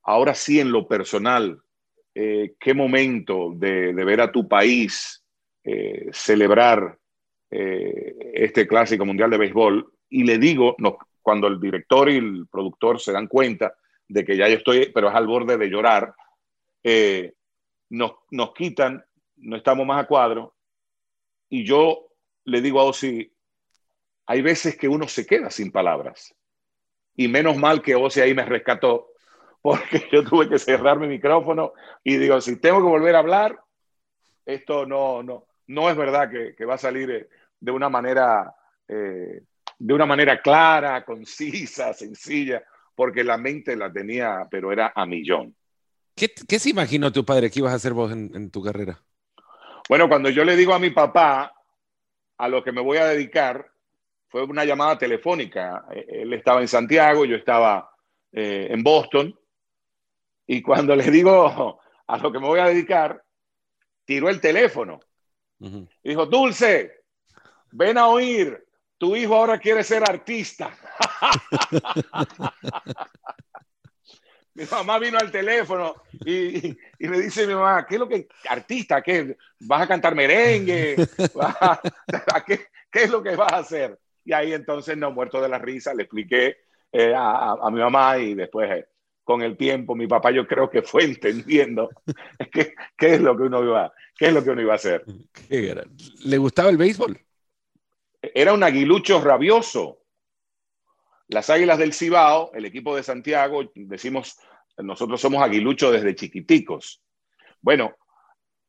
[0.02, 1.60] ahora sí en lo personal,
[2.14, 5.24] eh, qué momento de, ver a tu país
[5.64, 6.98] eh, celebrar
[7.50, 9.92] eh, este clásico mundial de béisbol.
[10.08, 13.74] Y le digo, nos, cuando el director y el productor se dan cuenta
[14.08, 16.14] de que ya yo estoy, pero es al borde de llorar,
[17.90, 19.04] nos, nos quitan,
[19.36, 20.54] no estamos más a cuadro,
[21.48, 22.08] y yo
[22.44, 23.32] le digo a Osi,
[24.30, 26.36] hay veces que uno se queda sin palabras,
[27.16, 29.08] y menos mal que Osi ahí me rescató,
[29.60, 31.72] porque yo tuve que cerrar mi micrófono
[32.04, 33.58] y digo, si tengo que volver a hablar,
[34.46, 38.54] esto no, no, no es verdad que, que va a salir eh, de una manera
[38.86, 39.42] eh,
[39.80, 42.62] de una manera clara, concisa, sencilla,
[42.94, 45.56] porque la mente la tenía, pero era a millón.
[46.14, 49.02] ¿Qué, se imaginó tu padre que ibas a hacer vos en, tu carrera?
[49.88, 51.52] Bueno, cuando yo le digo a mi papá
[52.38, 53.72] a lo que me voy a dedicar,
[54.30, 55.84] fue una llamada telefónica.
[55.90, 57.90] Él estaba en Santiago, yo estaba
[58.32, 59.38] eh, en Boston,
[60.46, 63.22] y cuando le digo a lo que me voy a dedicar,
[64.04, 65.00] tiró el teléfono.
[66.02, 67.02] Dijo, Dulce,
[67.72, 68.66] ven a oír,
[68.96, 70.74] tu hijo ahora quiere ser artista.
[74.54, 78.26] mi mamá vino al teléfono y, y, me dice mi mamá, ¿qué es lo que,
[78.48, 79.36] artista, qué?
[79.60, 80.96] ¿Vas a cantar merengue?
[82.46, 83.98] ¿Qué, ¿Qué, es lo que vas a hacer?
[84.30, 86.58] Y ahí entonces, no, muerto de la risa, le expliqué
[86.92, 88.86] eh, a, a, mi mamá y después, eh,
[89.24, 91.90] con el tiempo, mi papá yo creo que fue entendiendo
[92.52, 95.04] qué, qué, es lo que uno iba, qué es lo que uno iba a hacer.
[95.48, 97.18] ¿Le gustaba el béisbol?
[98.22, 99.98] Era un aguilucho rabioso.
[101.26, 104.38] Las Águilas del Cibao, el equipo de Santiago, decimos,
[104.78, 107.02] nosotros somos aguiluchos desde chiquiticos.
[107.60, 107.96] Bueno,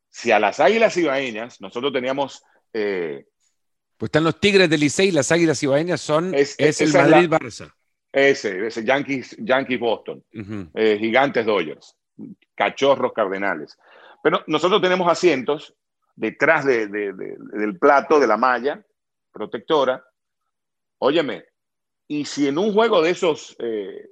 [0.10, 2.44] si a las Águilas Cibaeñas, nosotros teníamos...
[2.74, 3.28] Eh,
[4.02, 7.72] pues están los Tigres del Licey, las Águilas Cibaeñas son es, el Madrid-Barça.
[8.12, 10.24] Ese, ese Yankees, Yankees Boston,
[10.74, 11.96] eh, Gigantes Dodgers,
[12.56, 13.78] Cachorros Cardenales.
[14.24, 15.76] Pero nosotros tenemos asientos
[16.16, 18.84] detrás del plato, de la malla
[19.32, 20.04] protectora.
[20.98, 21.46] Óyeme,
[22.08, 24.10] y si en un juego de esos eh,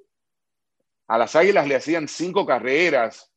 [1.07, 3.33] a las Águilas le hacían cinco carreras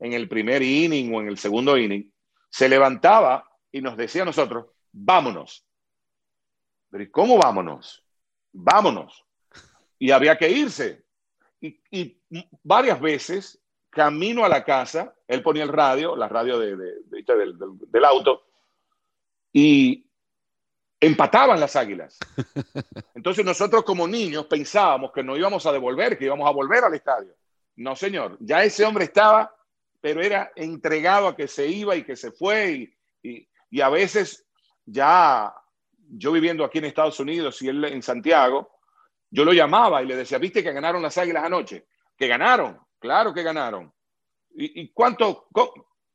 [0.00, 2.12] en el primer inning o en el segundo inning,
[2.50, 5.64] se levantaba y nos decía a nosotros, vámonos.
[6.92, 8.04] Pero ¿cómo vámonos?
[8.52, 9.24] Vámonos.
[9.98, 11.04] Y había que irse.
[11.60, 12.20] Y,
[12.62, 18.04] varias veces, camino a la casa, él ponía el radio, la radio de, del, del
[18.04, 18.44] auto,
[19.52, 20.06] y
[21.00, 22.18] empataban las águilas.
[23.14, 26.94] Entonces nosotros como niños pensábamos que no íbamos a devolver, que íbamos a volver al
[26.94, 27.34] estadio.
[27.76, 29.54] No, señor, ya ese hombre estaba,
[30.02, 34.46] pero era entregado a que se iba y que se fue y, y, a veces
[34.84, 35.54] ya
[36.14, 38.70] yo viviendo aquí en Estados Unidos y él en Santiago,
[39.30, 41.86] yo lo llamaba y le decía, ¿viste que ganaron las águilas anoche?
[42.16, 43.92] Que ganaron, claro que ganaron.
[44.54, 45.46] ¿Y, y cuánto?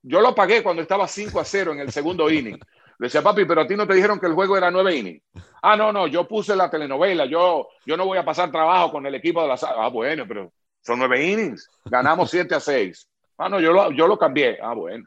[0.04, 2.60] Yo lo pagué cuando estaba 5 a 0 en el segundo inning.
[3.00, 5.22] Le decía, papi, pero a ti no te dijeron que el juego era nueve innings.
[5.62, 9.06] Ah, no, no, yo puse la telenovela, yo, yo no voy a pasar trabajo con
[9.06, 13.08] el equipo de la Ah, bueno, pero son nueve innings, ganamos siete a seis.
[13.38, 14.58] Ah, no, yo lo, yo lo cambié.
[14.62, 15.06] Ah, bueno,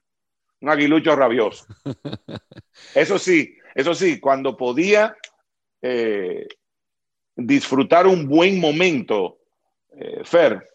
[0.60, 1.66] un aguilucho rabioso.
[2.94, 5.16] Eso sí, eso sí, cuando podía
[5.82, 6.46] eh,
[7.36, 9.38] disfrutar un buen momento,
[9.92, 10.68] eh, Fer,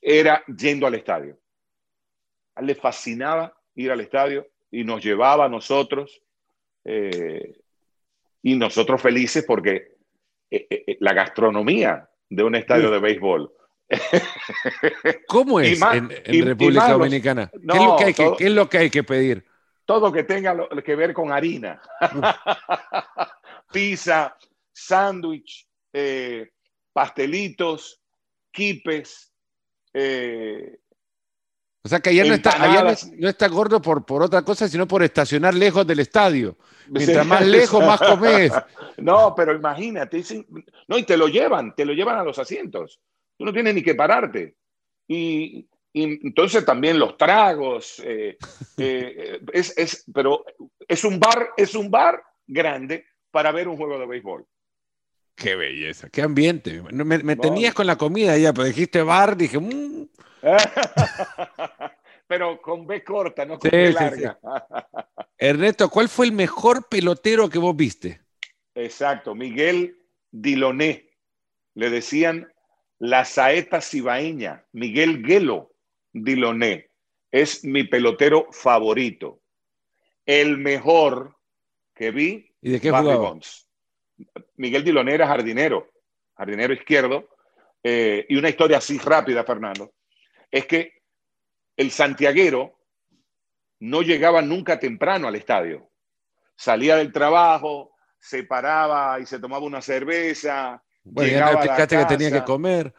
[0.00, 1.38] era yendo al estadio.
[2.54, 6.22] A él le fascinaba ir al estadio y nos llevaba a nosotros
[6.84, 7.56] eh,
[8.42, 9.96] y nosotros felices porque
[11.00, 13.52] la gastronomía de un estadio de béisbol.
[15.26, 17.50] ¿Cómo es en, República Dominicana?
[17.50, 19.44] ¿Qué, es lo que hay que, ¿Qué, es lo que hay que pedir?
[19.88, 21.80] Todo que tenga que ver con harina.
[23.72, 24.36] Pizza,
[24.70, 25.66] sándwich,
[26.92, 27.98] pastelitos,
[28.52, 29.32] quipes,
[31.88, 35.02] o sea que allá no está, no, está gordo por, por otra cosa, sino por
[35.02, 36.58] estacionar lejos del estadio.
[36.88, 38.52] Mientras más lejos, más comes.
[38.98, 40.22] No, pero imagínate,
[40.86, 43.00] no, y te lo llevan, te lo llevan a los asientos.
[43.38, 44.56] Tú no tienes ni que pararte.
[45.06, 48.36] Y, entonces también los tragos, eh,
[48.76, 50.44] eh, es, es, pero
[50.86, 54.46] es un bar, es un bar grande para ver un juego de béisbol.
[55.34, 56.82] Qué belleza, qué ambiente.
[56.90, 60.08] Me, tenías con la comida ya, pero dijiste bar, dije, mmm,
[62.26, 64.38] Pero con B corta, no con B larga.
[65.38, 68.20] Ernesto, ¿cuál fue el mejor pelotero que vos viste?
[68.74, 69.96] Exacto, Miguel
[70.30, 71.10] Diloné.
[71.74, 72.52] Le decían
[72.98, 75.72] la saeta cibaeña, Miguel Guelo
[76.12, 76.90] Diloné.
[77.30, 79.40] Es mi pelotero favorito.
[80.24, 81.36] El mejor
[81.94, 82.54] que vi.
[82.60, 83.38] ¿Y de qué jugaba?
[84.56, 85.90] Miguel Diloné era jardinero,
[86.34, 87.28] jardinero izquierdo.
[87.82, 89.92] Eh, y una historia así rápida, Fernando
[90.50, 91.02] es que
[91.76, 92.78] el santiaguero
[93.80, 95.90] no llegaba nunca temprano al estadio.
[96.56, 100.82] Salía del trabajo, se paraba y se tomaba una cerveza.
[101.04, 102.92] llegaba a que tenía que comer.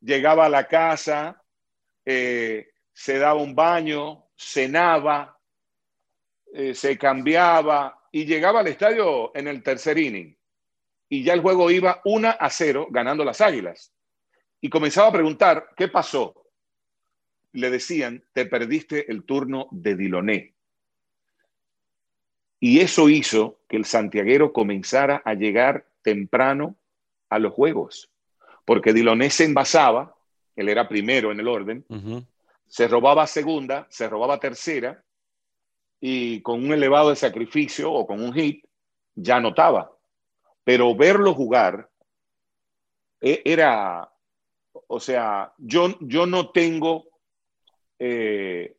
[0.00, 1.42] Llegaba a la casa,
[2.06, 5.38] eh, se daba un baño, cenaba,
[6.54, 10.34] eh, se cambiaba y llegaba al estadio en el tercer inning.
[11.10, 13.92] Y ya el juego iba 1 a 0 ganando las águilas.
[14.62, 16.46] Y comenzaba a preguntar, ¿qué pasó?
[17.56, 20.54] le decían, te perdiste el turno de Diloné.
[22.60, 26.76] Y eso hizo que el santiaguero comenzara a llegar temprano
[27.30, 28.10] a los juegos,
[28.64, 30.15] porque Diloné se envasaba,
[30.56, 31.84] él era primero en el orden,
[32.66, 35.04] se robaba segunda, se robaba tercera,
[36.00, 38.64] y con un elevado de sacrificio o con un hit,
[39.14, 39.92] ya notaba.
[40.64, 41.88] Pero verlo jugar
[43.20, 44.10] e, era,
[44.88, 47.06] o sea, yo, yo no tengo
[47.98, 48.76] eh,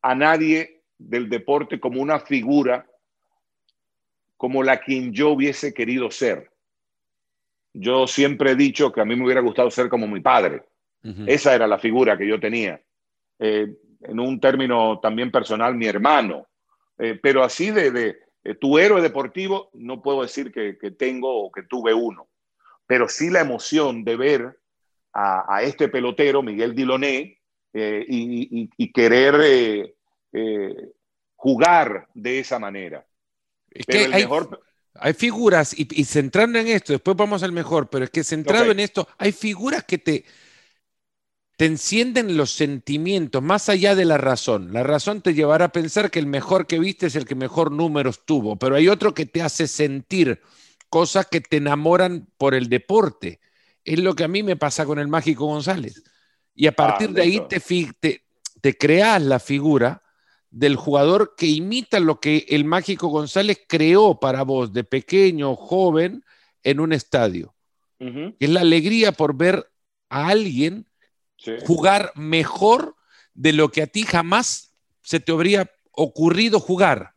[0.00, 2.86] a nadie del deporte como una figura
[4.36, 6.50] como la quien yo hubiese querido ser.
[7.72, 10.64] Yo siempre he dicho que a mí me hubiera gustado ser como mi padre.
[11.26, 12.80] Esa era la figura que yo tenía.
[13.38, 16.48] Eh, en un término también personal, mi hermano.
[16.98, 18.18] Eh, pero así de,
[18.60, 22.28] tu héroe deportivo, no puedo decir que, tengo o que tuve uno.
[22.86, 24.60] Pero sí la emoción de ver
[25.12, 27.38] a, este pelotero, Miguel Diloné,
[27.72, 29.94] eh, y, querer
[31.34, 33.04] jugar de esa manera.
[33.70, 34.26] Es que hay,
[34.94, 38.70] hay, figuras, y, y, centrando en esto, después vamos al mejor, pero es que centrado
[38.70, 40.24] en esto, hay figuras que te,
[41.62, 44.72] te encienden los sentimientos más allá de la razón.
[44.72, 47.70] La razón te llevará a pensar que el mejor que viste es el que mejor
[47.70, 50.40] números tuvo, pero hay otro que te hace sentir
[50.88, 53.38] cosas que te enamoran por el deporte.
[53.84, 56.02] Es lo que a mí me pasa con el Mágico González.
[56.52, 57.60] Y a partir ah, de ahí te,
[58.00, 58.24] te,
[58.60, 60.02] te creas la figura
[60.50, 66.24] del jugador que imita lo que el Mágico González creó para vos de pequeño, joven,
[66.64, 67.54] en un estadio.
[68.40, 69.70] Es la alegría por ver
[70.08, 70.88] a alguien
[71.66, 72.96] jugar mejor
[73.34, 77.14] de lo que a ti jamás se te habría ocurrido jugar.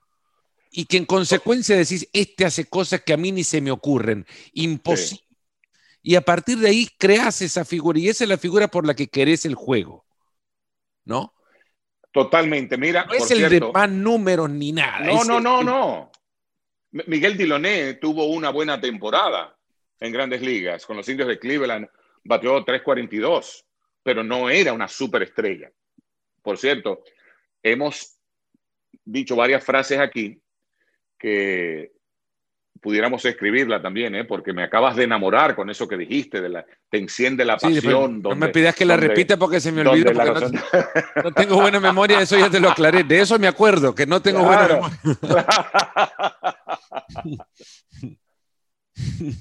[0.71, 4.25] Y que en consecuencia decís, este hace cosas que a mí ni se me ocurren.
[4.53, 5.23] Imposible.
[6.01, 8.93] Y a partir de ahí creas esa figura y esa es la figura por la
[8.93, 10.05] que querés el juego.
[11.05, 11.33] ¿No?
[12.11, 12.77] Totalmente.
[12.77, 14.99] Mira, no es el de más números ni nada.
[14.99, 16.11] No, no, no, no.
[17.07, 19.57] Miguel Diloné tuvo una buena temporada
[19.99, 20.85] en grandes ligas.
[20.85, 21.87] Con los indios de Cleveland
[22.23, 23.64] batió 3.42,
[24.05, 25.71] pero no era una superestrella.
[26.43, 27.03] Por cierto,
[27.63, 28.19] hemos
[29.03, 30.39] dicho varias frases aquí
[31.17, 31.91] que
[32.79, 34.25] pudiéramos escribirla también, ¿eh?
[34.25, 38.21] porque me acabas de enamorar con eso que dijiste, de la, te enciende la pasión.
[38.21, 40.13] no me pidas que la repita porque se me olvidó.
[41.23, 43.03] no, tengo buena memoria, eso ya te lo aclaré.
[43.03, 44.99] De eso me acuerdo, que no tengo buena memoria.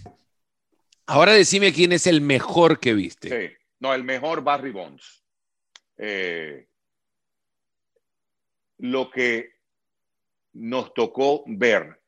[1.07, 3.29] Ahora decime quién es el mejor que viste.
[3.29, 3.55] Sí,
[3.85, 5.22] no, el mejor Barry Bonds.
[5.99, 6.66] Eh,
[8.78, 9.51] lo que
[10.55, 12.01] nos tocó ver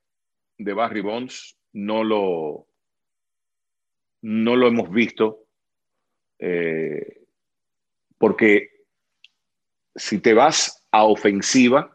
[0.56, 2.66] de Barry Bonds no lo,
[4.22, 5.44] no lo hemos visto
[6.38, 7.26] eh,
[8.16, 8.70] porque
[9.94, 11.94] si te vas a ofensiva,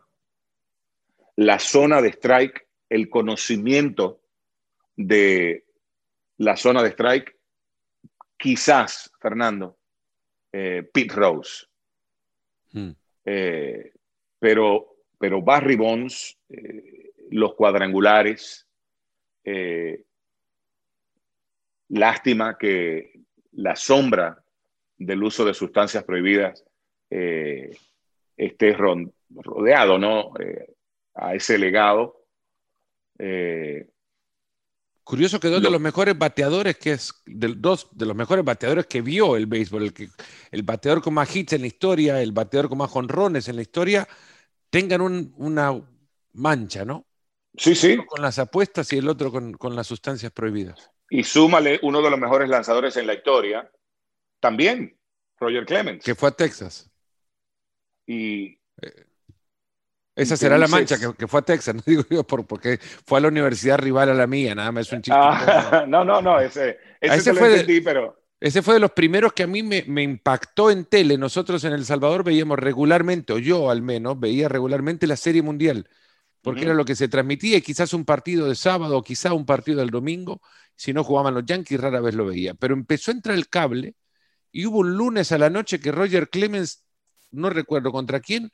[1.38, 4.22] la zona de strike, el conocimiento
[4.96, 5.66] de
[6.38, 7.36] la zona de strike,
[8.42, 9.78] quizás, Fernando,
[10.52, 11.68] eh, Pete Rose.
[12.72, 12.92] Hmm.
[13.24, 13.94] Eh,
[14.40, 16.38] pero, pero Barry Bonds,
[17.30, 18.68] los cuadrangulares.
[19.44, 20.04] Eh,
[21.90, 23.22] lástima que
[23.54, 24.44] la sombra
[24.98, 26.64] del uso de sustancias prohibidas
[27.10, 27.76] eh,
[28.38, 30.34] esté rodeado ¿no?
[30.40, 30.74] Eh,
[31.16, 32.18] a ese legado.
[35.04, 38.86] Curioso que dos de los mejores bateadores que es, de, dos de los mejores bateadores
[38.86, 40.10] que vio el béisbol, el, que,
[40.52, 43.64] el bateador con más hits en la historia, el bateador con más jonrones en la
[43.64, 44.08] historia,
[44.70, 45.82] tengan una
[46.34, 47.06] mancha, ¿no?
[47.58, 47.94] Sí, sí.
[47.94, 50.92] Uno con las apuestas y el otro con, las sustancias prohibidas.
[51.10, 53.70] Y súmale uno de los mejores lanzadores en la historia,
[54.40, 54.98] también,
[55.38, 56.04] Roger Clemens.
[56.04, 56.90] Que fue a Texas.
[58.08, 58.60] Y.
[60.22, 63.28] Esa será la mancha que, fue a Texas, no digo yo porque fue a la
[63.28, 65.20] universidad rival a la mía, nada más es un chiste.
[65.22, 68.18] Ah, no, no, no, ese, ese, fue de, pero.
[68.40, 71.16] Ese fue de los primeros que a mí me, me, impactó en tele.
[71.16, 75.88] Nosotros en El Salvador veíamos regularmente, o yo al menos, veía regularmente la Serie Mundial
[76.42, 79.46] porque era lo que se transmitía y quizás un partido de sábado o quizás un
[79.46, 80.42] partido del domingo,
[80.76, 83.96] si no jugaban los Yankees rara vez lo veía, pero empezó a entrar el cable
[84.52, 86.84] y hubo un lunes a la noche que Roger Clemens,
[87.30, 88.52] no recuerdo contra quién,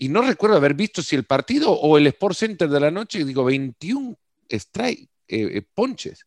[0.00, 3.22] y no recuerdo haber visto si el partido o el Sport Center de la noche,
[3.22, 4.16] digo, 21
[4.48, 6.26] strike, eh, eh, ponches.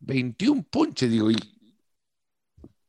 [0.00, 1.38] 21 ponches, digo, y,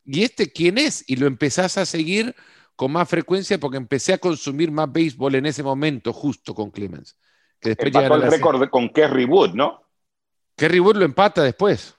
[0.04, 1.02] ¿y este quién es?
[1.08, 2.36] Y lo empezás a seguir
[2.76, 7.18] con más frecuencia porque empecé a consumir más béisbol en ese momento, justo con Clemens.
[7.62, 9.82] Que después Empató el récord con Kerry Wood, ¿no?
[10.58, 11.96] Kerry Wood lo empata después.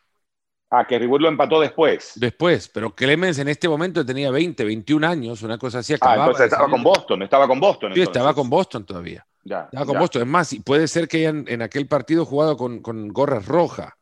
[0.70, 2.12] Ah, Kerry Wood lo empató después.
[2.16, 5.94] Después, pero Clemens en este momento tenía 20, 21 años, una cosa así.
[6.00, 7.94] ah, entonces estaba con Boston, estaba con Boston.
[7.94, 9.26] Sí, estaba con Boston todavía.
[9.44, 10.22] Ya, estaba con Boston.
[10.22, 13.94] Es más, puede ser que hayan en aquel partido jugado con, con gorras rojas,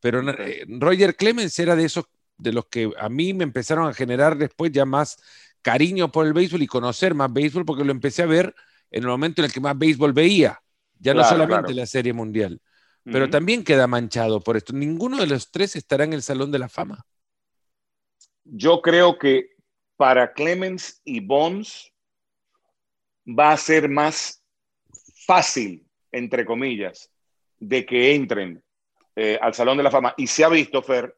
[0.00, 2.06] Pero eh, Roger Clemens era de esos,
[2.38, 5.18] de los que a mí me empezaron a generar después ya más
[5.60, 8.54] cariño por el béisbol y conocer más béisbol porque lo empecé a ver
[8.90, 10.62] en el momento en el que más béisbol veía,
[10.98, 12.60] ya no solamente la Serie Mundial.
[13.12, 14.72] Pero también queda manchado por esto.
[14.72, 17.06] Ninguno de los tres estará en el Salón de la Fama.
[18.42, 19.50] Yo creo que
[19.96, 21.92] para Clemens y Bonds
[23.26, 24.42] va a ser más
[25.24, 27.10] fácil, entre comillas,
[27.58, 28.62] de que entren
[29.14, 30.14] eh, al Salón de la Fama.
[30.16, 31.16] Y se ha visto, Fer,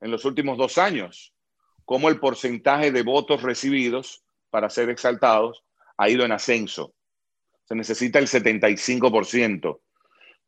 [0.00, 1.34] en los últimos dos años,
[1.86, 5.64] cómo el porcentaje de votos recibidos para ser exaltados
[5.96, 6.94] ha ido en ascenso.
[7.64, 9.80] Se necesita el 75%.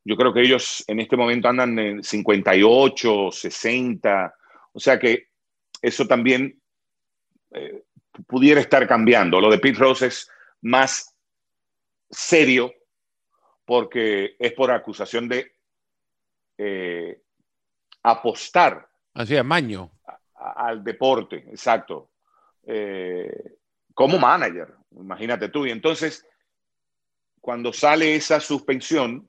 [0.05, 4.35] Yo creo que ellos en este momento andan en 58, 60.
[4.73, 5.29] O sea que
[5.81, 6.61] eso también
[7.53, 7.85] eh,
[8.27, 9.41] pudiera estar cambiando.
[9.41, 10.31] Lo de Pete Rose es
[10.63, 11.17] más
[12.11, 12.73] serio
[13.65, 15.53] porque es por acusación de
[16.59, 17.23] eh,
[18.03, 18.89] apostar.
[19.15, 19.91] Así maño.
[20.35, 22.11] al deporte, exacto.
[22.65, 23.57] Eh,
[23.95, 25.67] como manager, imagínate tú.
[25.67, 26.27] Y entonces,
[27.41, 29.29] cuando sale esa suspensión,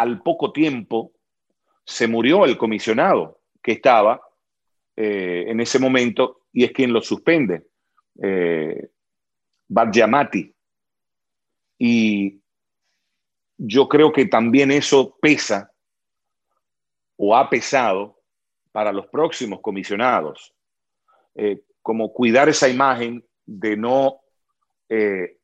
[0.00, 1.12] al poco tiempo
[1.84, 4.18] se murió el comisionado que estaba
[4.96, 7.66] eh, en ese momento y es quien lo suspende,
[8.22, 8.88] eh,
[9.68, 10.54] Barjamati.
[11.78, 12.40] Y
[13.58, 15.70] yo creo que también eso pesa
[17.16, 18.22] o ha pesado
[18.72, 20.54] para los próximos comisionados,
[21.34, 24.20] eh, como cuidar esa imagen de no
[24.88, 25.36] eh,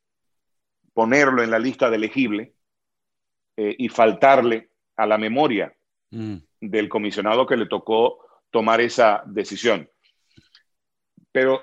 [0.94, 2.55] ponerlo en la lista de elegible
[3.56, 5.74] y faltarle a la memoria
[6.10, 6.36] mm.
[6.60, 8.18] del comisionado que le tocó
[8.50, 9.88] tomar esa decisión.
[11.32, 11.62] Pero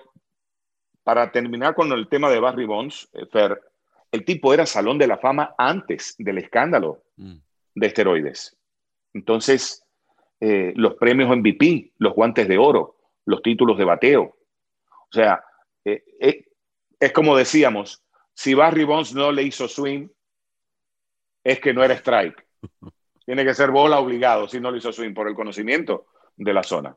[1.03, 3.59] para terminar con el tema de Barry Bonds, eh, Fer,
[4.11, 7.35] el tipo era salón de la fama antes del escándalo mm.
[7.75, 8.55] de esteroides.
[9.13, 9.83] Entonces,
[10.39, 14.23] eh, los premios MVP, los guantes de oro, los títulos de bateo.
[14.23, 15.43] O sea,
[15.85, 16.45] eh,
[16.99, 20.07] es como decíamos, si Barry Bonds no le hizo swing,
[21.43, 22.45] es que no era strike.
[23.25, 26.63] Tiene que ser bola obligado si no le hizo swing por el conocimiento de la
[26.63, 26.95] zona.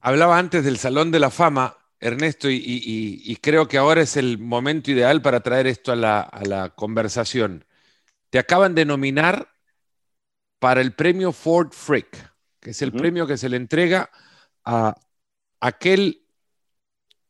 [0.00, 4.90] Hablaba antes del Salón de la Fama, Ernesto, y, creo que ahora es el momento
[4.90, 7.64] ideal para traer esto a la, conversación.
[8.28, 9.48] Te acaban de nominar
[10.58, 14.10] para el premio Ford Frick, que es el premio que se le entrega
[14.64, 14.94] a
[15.60, 16.26] aquel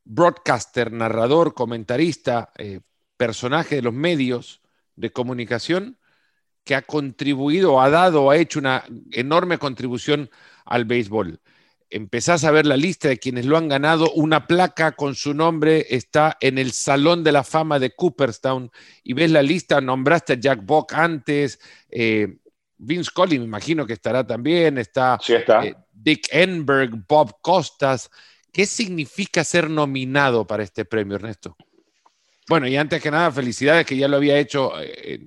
[0.03, 2.81] broadcaster, narrador, comentarista, eh,
[3.17, 4.64] personaje de los medios
[4.97, 5.99] de comunicación
[6.65, 10.31] que ha contribuido, ha dado, ha hecho una enorme contribución
[10.65, 11.41] al béisbol.
[11.91, 15.87] Empezás a ver la lista de quienes lo han ganado, una placa con su nombre
[15.91, 18.71] está en el Salón de la Fama de Cooperstown
[19.03, 22.39] y ves la lista, nombraste a Jack Bock antes, eh,
[22.77, 28.11] Vince Collins me imagino que estará también, está, eh, Dick Enberg, Bob Costas.
[28.53, 31.57] ¿Qué significa ser nominado para este premio, Ernesto?
[32.49, 35.27] Bueno, y antes que nada, felicidades que ya lo había hecho eh,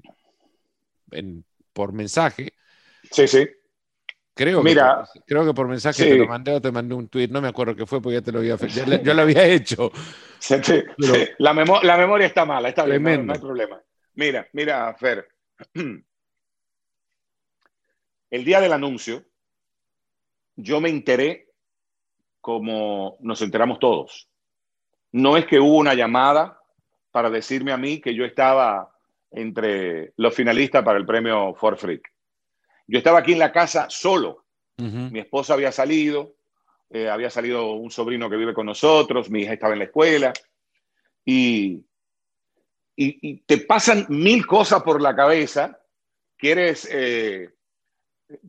[1.73, 2.53] por mensaje.
[3.11, 3.47] Sí, sí.
[4.33, 7.29] Creo, Mira, que, creo que por mensaje te lo mandé o te mandé un tweet,
[7.29, 9.91] no me acuerdo qué fue porque ya te lo había yo lo había hecho.
[11.39, 13.81] la, la, memoria está mala, está bien, no, hay problema.
[14.13, 15.27] Mira, mira, Fer.
[18.29, 19.25] El día del anuncio,
[20.55, 21.47] yo me enteré
[22.39, 24.29] como nos enteramos todos.
[25.13, 26.56] No es que hubo una llamada
[27.11, 28.91] para decirme a mí que yo estaba
[29.31, 32.11] entre los finalistas para el premio For Freak.
[32.87, 34.45] Yo estaba aquí en la casa solo.
[34.77, 36.35] Mi esposa había salido,
[36.91, 40.33] eh, había salido un sobrino que vive con nosotros, mi hija estaba en la escuela
[41.25, 41.83] y,
[42.95, 45.79] y, te pasan mil cosas por la cabeza.
[46.37, 47.49] Quieres eh,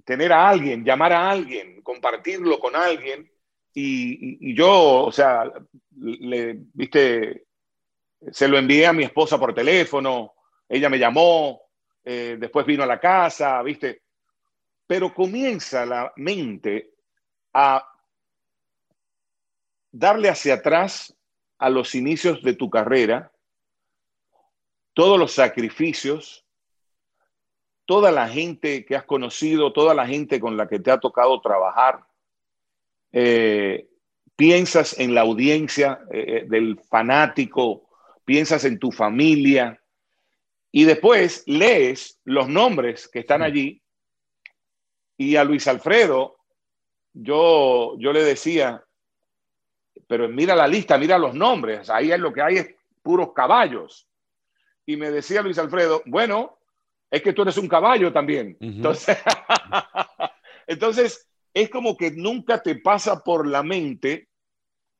[0.04, 3.30] tener a alguien, llamar a alguien, compartirlo con alguien.
[3.72, 5.50] Y, y, yo, o sea,
[5.96, 7.46] le, viste,
[8.32, 10.34] se lo envié a mi esposa por teléfono,
[10.68, 11.62] ella me llamó,
[12.04, 14.02] eh, después vino a la casa, ¿viste?
[14.86, 16.94] Pero comienza la mente
[17.52, 17.86] a
[19.90, 21.14] darle hacia atrás
[21.58, 23.32] a los inicios de tu carrera,
[24.92, 26.44] todos los sacrificios,
[27.84, 31.40] toda la gente que has conocido, toda la gente con la que te ha tocado
[31.40, 32.04] trabajar.
[33.12, 33.88] Eh,
[34.36, 37.87] piensas en la audiencia eh, del fanático,
[38.28, 39.82] piensas en tu familia,
[40.70, 43.80] y después lees los nombres que están allí.
[45.16, 46.36] Y a Luis Alfredo,
[47.14, 48.84] yo, yo le decía,
[50.06, 54.06] pero mira la lista, mira los nombres, ahí es lo que hay es puros caballos.
[54.84, 56.58] Y me decía Luis Alfredo, bueno,
[57.10, 58.58] es que tú eres un caballo también.
[58.60, 59.16] Entonces,
[60.68, 64.28] Entonces, es como que nunca te pasa por la mente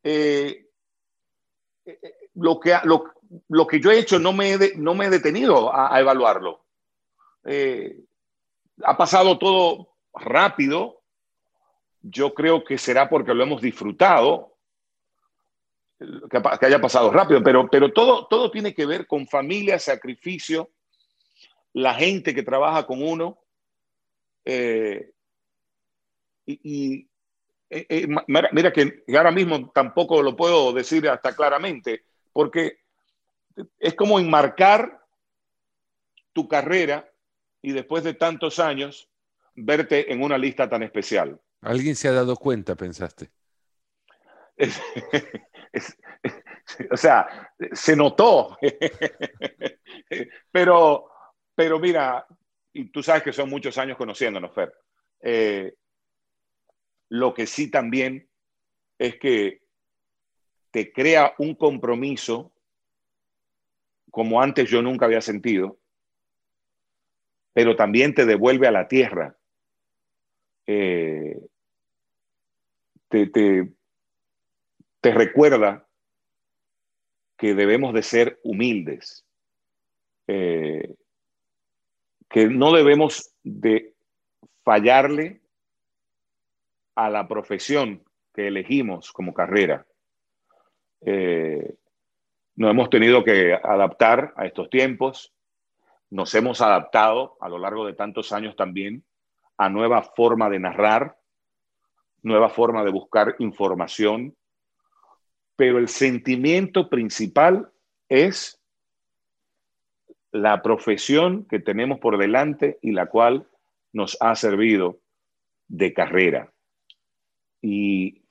[0.02, 0.66] eh,
[1.84, 2.00] eh,
[2.34, 3.12] lo, que, lo,
[3.68, 6.64] que yo he hecho, no me he, no me he detenido a, evaluarlo.
[7.44, 7.96] Eh,
[8.84, 11.02] ha pasado todo rápido.
[12.02, 14.56] Yo creo que será porque lo hemos disfrutado,
[15.98, 20.70] que, haya pasado rápido, pero, pero todo, todo tiene que ver con familia, sacrificio,
[21.72, 23.38] la gente que trabaja con uno.
[24.44, 25.10] Eh,
[26.46, 27.08] y,
[27.70, 32.78] eh, eh, mira, que ahora mismo tampoco lo puedo decir hasta claramente, porque
[33.78, 35.04] es como enmarcar
[36.32, 37.10] tu carrera
[37.62, 39.10] y después de tantos años
[39.54, 41.40] verte en una lista tan especial.
[41.60, 43.30] ¿Alguien se ha dado cuenta, pensaste?
[46.90, 48.56] o sea, se notó.
[50.52, 51.10] pero,
[51.54, 52.26] pero mira,
[52.72, 54.72] y tú sabes que son muchos años conociéndonos, Fer.
[55.20, 55.74] Eh,
[57.08, 58.28] lo que sí también
[58.98, 59.62] es que
[60.70, 62.52] te crea un compromiso
[64.10, 65.78] como antes yo nunca había sentido,
[67.52, 69.36] pero también te devuelve a la tierra.
[70.66, 71.40] Eh,
[73.08, 73.26] te,
[75.00, 75.86] te recuerda
[77.36, 79.24] que debemos de ser humildes,
[80.26, 80.94] eh,
[82.28, 83.94] que no debemos de
[84.64, 85.40] fallarle
[86.94, 88.04] a la profesión
[88.34, 89.86] que elegimos como carrera.
[91.00, 91.77] Eh,
[92.58, 95.32] nos hemos tenido que adaptar a estos tiempos,
[96.10, 99.04] nos hemos adaptado a lo largo de tantos años también
[99.56, 101.16] a nueva forma de narrar,
[102.20, 104.34] nueva forma de buscar información,
[105.54, 107.70] pero el sentimiento principal
[108.08, 108.60] es
[110.32, 113.46] la profesión que tenemos por delante y la cual
[113.92, 114.98] nos ha servido
[115.68, 116.52] de carrera.
[117.62, 118.22] Y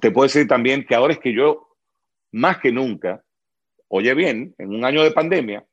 [0.00, 1.76] te puedo decir también que ahora es que yo,
[2.32, 3.22] más que nunca,
[3.94, 5.66] oye bien, en un año de pandemia,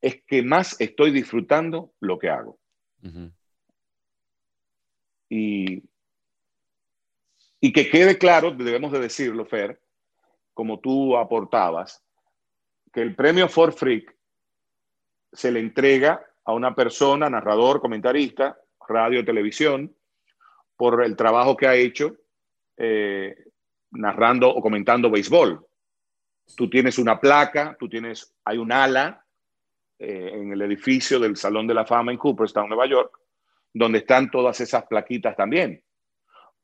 [0.00, 2.58] es que más estoy disfrutando lo que hago.
[5.30, 5.82] Y
[7.60, 9.80] y que quede claro, debemos de decirlo, Fer,
[10.54, 12.04] como tú aportabas,
[12.92, 14.14] que el premio For Freak
[15.32, 18.58] se le entrega a una persona, narrador, comentarista,
[18.88, 19.94] radio, televisión,
[20.76, 22.16] por el trabajo que ha hecho
[22.76, 23.34] eh,
[23.90, 25.67] narrando o comentando béisbol.
[26.56, 29.24] Tú tienes una placa, tú tienes, hay un ala
[29.98, 33.18] eh, en el edificio del Salón de la Fama en Cooperstown, Nueva York,
[33.72, 35.82] donde están todas esas plaquitas también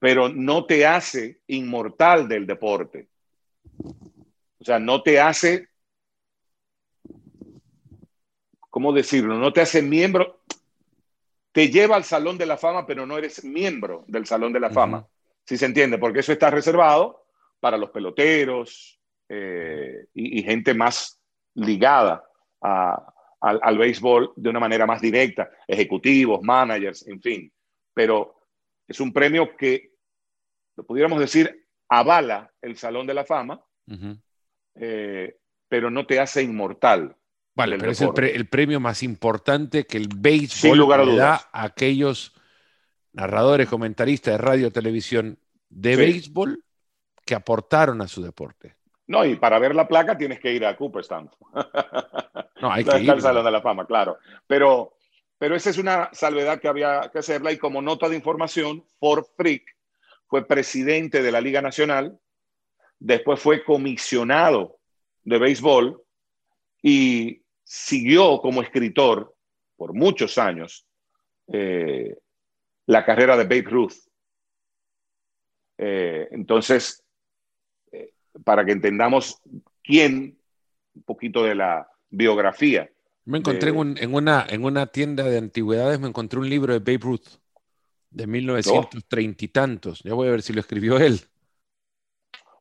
[0.04, 3.08] pero no te hace inmortal del deporte.
[4.58, 5.70] O sea, no te hace,
[8.68, 9.38] ¿cómo decirlo?
[9.38, 10.42] No te hace miembro,
[11.52, 14.68] te lleva al Salón de la Fama, pero no eres miembro del Salón de la
[14.68, 15.06] Fama.
[15.46, 17.24] Si se entiende, porque eso está reservado
[17.58, 19.00] para los peloteros
[19.36, 21.20] eh, y, gente más
[21.54, 22.24] ligada
[22.60, 27.52] al, al béisbol de una manera más directa, ejecutivos, managers, en fin.
[27.92, 28.34] Pero
[28.86, 29.94] es un premio que
[30.76, 33.60] lo pudiéramos decir, avala el Salón de la Fama,
[34.74, 35.36] eh,
[35.68, 37.16] pero no te hace inmortal.
[37.54, 42.34] Vale, pero es el, premio más importante que el béisbol le da a aquellos
[43.12, 46.64] narradores, comentaristas de radio, televisión de béisbol
[47.24, 48.76] que aportaron a su deporte.
[49.06, 51.30] No, y para ver la placa tienes que ir a Cooperstown.
[52.60, 53.10] No, hay que ir.
[53.10, 54.16] al Salón de la Fama, claro.
[54.46, 54.96] Pero,
[55.36, 59.26] pero esa es una salvedad que había que hacerla y como nota de información, For
[59.36, 59.64] Freak
[60.28, 62.18] fue presidente de la Liga Nacional,
[62.98, 64.78] después fue comisionado
[65.24, 66.02] de béisbol
[66.82, 69.34] y siguió como escritor
[69.76, 70.86] por muchos años
[71.52, 72.16] eh,
[72.86, 73.94] la carrera de Babe Ruth.
[75.76, 77.03] Eh, entonces,
[78.42, 79.40] para que entendamos
[79.82, 80.38] quién,
[80.94, 82.90] un poquito de la biografía.
[83.26, 86.98] Me encontré en, una, en una tienda de antigüedades, me encontré un libro de Babe
[86.98, 87.26] Ruth
[88.10, 90.02] de 1930 y tantos.
[90.02, 91.20] Ya voy a ver si lo escribió él.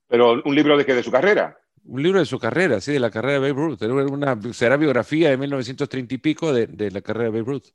[0.07, 0.93] ¿Pero un libro de qué?
[0.93, 1.57] ¿De su carrera?
[1.85, 3.81] Un libro de su carrera, sí, de la carrera de Babe Ruth.
[3.81, 7.67] Una, será biografía de 1930 y pico de, la carrera de Babe Ruth.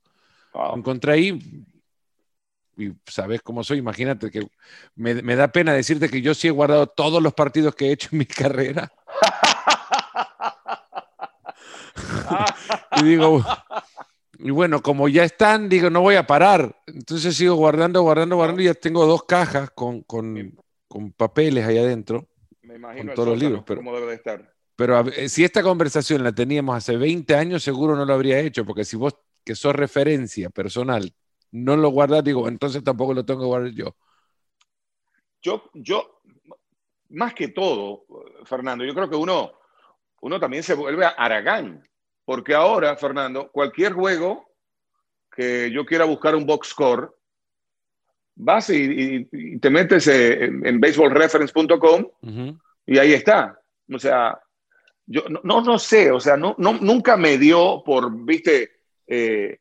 [0.75, 1.67] encontré ahí
[2.79, 4.49] y sabes cómo soy, imagínate que
[4.95, 7.93] me, me, da pena decirte que yo sí he guardado todos los partidos que he
[7.93, 8.93] hecho en mi carrera.
[12.97, 13.45] y digo,
[14.39, 16.77] y bueno, como ya están, digo, no voy a parar.
[16.87, 20.57] Entonces sigo guardando, guardando, guardando y ya tengo dos cajas con, con,
[20.87, 22.29] con papeles ahí adentro.
[22.63, 23.65] Me imagino con todos los libros.
[23.67, 24.55] Pero, cómo debe de estar.
[24.77, 28.85] Pero si esta conversación la teníamos hace 20 años, seguro no lo habría hecho, porque
[28.85, 31.13] si vos, que sos referencia personal,
[31.53, 33.97] no lo guardas, digo, entonces tampoco lo tengo que guardar yo.
[35.41, 36.21] Yo, yo,
[37.11, 38.05] más que todo,
[38.45, 39.53] Fernando, yo creo que uno,
[40.21, 41.89] uno también se vuelve a Aragán,
[42.25, 44.49] porque ahora, Fernando, cualquier juego
[45.31, 47.11] que yo quiera buscar un box score,
[48.35, 49.25] vas y,
[49.59, 52.07] te metes en, baseballreference.com
[52.87, 53.61] y ahí está.
[53.93, 54.41] O sea,
[55.07, 58.71] yo no, no, sé, o sea, no, no, nunca me dio por, viste,
[59.07, 59.59] eh,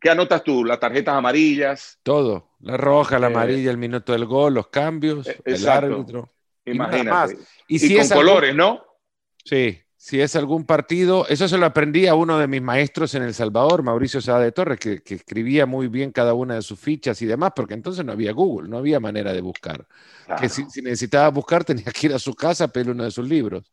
[0.00, 0.64] ¿qué anotas tú?
[0.64, 1.98] Las tarjetas amarillas.
[2.02, 6.32] Todo, la roja, la eh, amarilla, el minuto del gol, los cambios, eh, el árbitro.
[6.64, 7.38] Imagínate.
[7.68, 8.82] Y, si con colores, ¿no?
[9.44, 13.22] Sí, si es algún partido, eso se lo aprendí a uno de mis maestros en
[13.22, 17.20] El Salvador, Mauricio Sada de Torres, que, escribía muy bien cada una de sus fichas
[17.22, 19.86] y demás, porque entonces no había Google, no había manera de buscar.
[20.40, 23.28] Que si, necesitaba buscar tenía que ir a su casa a pedir uno de sus
[23.28, 23.72] libros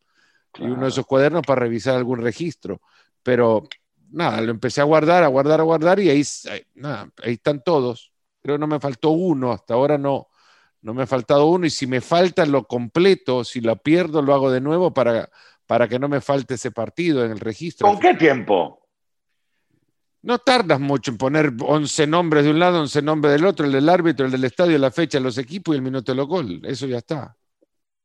[0.57, 2.81] y uno de sus cuadernos para revisar algún registro.
[3.21, 3.67] Pero
[4.13, 6.23] nada, lo empecé a guardar, a guardar, a guardar y ahí,
[6.75, 8.13] nada, ahí están todos.
[8.41, 10.27] Creo que no me faltó uno, hasta ahora no,
[10.81, 14.33] no me ha faltado uno y si me falta lo completo, si lo pierdo, lo
[14.33, 15.29] hago de nuevo para
[15.65, 17.87] para que no me falte ese partido en el registro.
[17.87, 18.87] ¿Con qué tiempo?
[20.21, 23.73] No tardas mucho en poner 11 nombres de un lado, 11 nombres del otro, el
[23.73, 26.61] del árbitro, el del estadio, la fecha, los equipos y el minuto de los gol.
[26.63, 27.35] Eso ya está.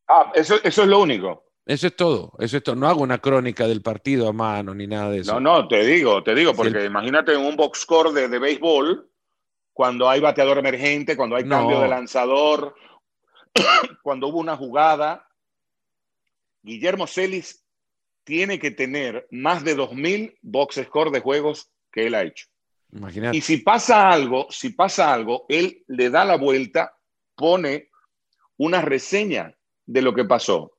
[0.08, 1.44] Ah, eso, eso es lo único.
[1.68, 2.76] Eso es todo, eso es todo.
[2.76, 5.38] No hago una crónica del partido a mano ni nada de eso.
[5.38, 9.06] No, no, te digo, te digo, porque imagínate en un box score de, de, béisbol,
[9.74, 12.74] cuando hay bateador emergente, cuando hay cambio de lanzador,
[14.02, 15.28] cuando hubo una jugada,
[16.62, 17.62] Guillermo Celis
[18.24, 22.46] tiene que tener más de 2.000 box score de juegos que él ha hecho.
[22.92, 23.36] Imagínate.
[23.36, 26.96] Y si pasa algo, si pasa algo, él le da la vuelta,
[27.34, 27.90] pone
[28.56, 29.54] una reseña
[29.84, 30.77] de lo que pasó.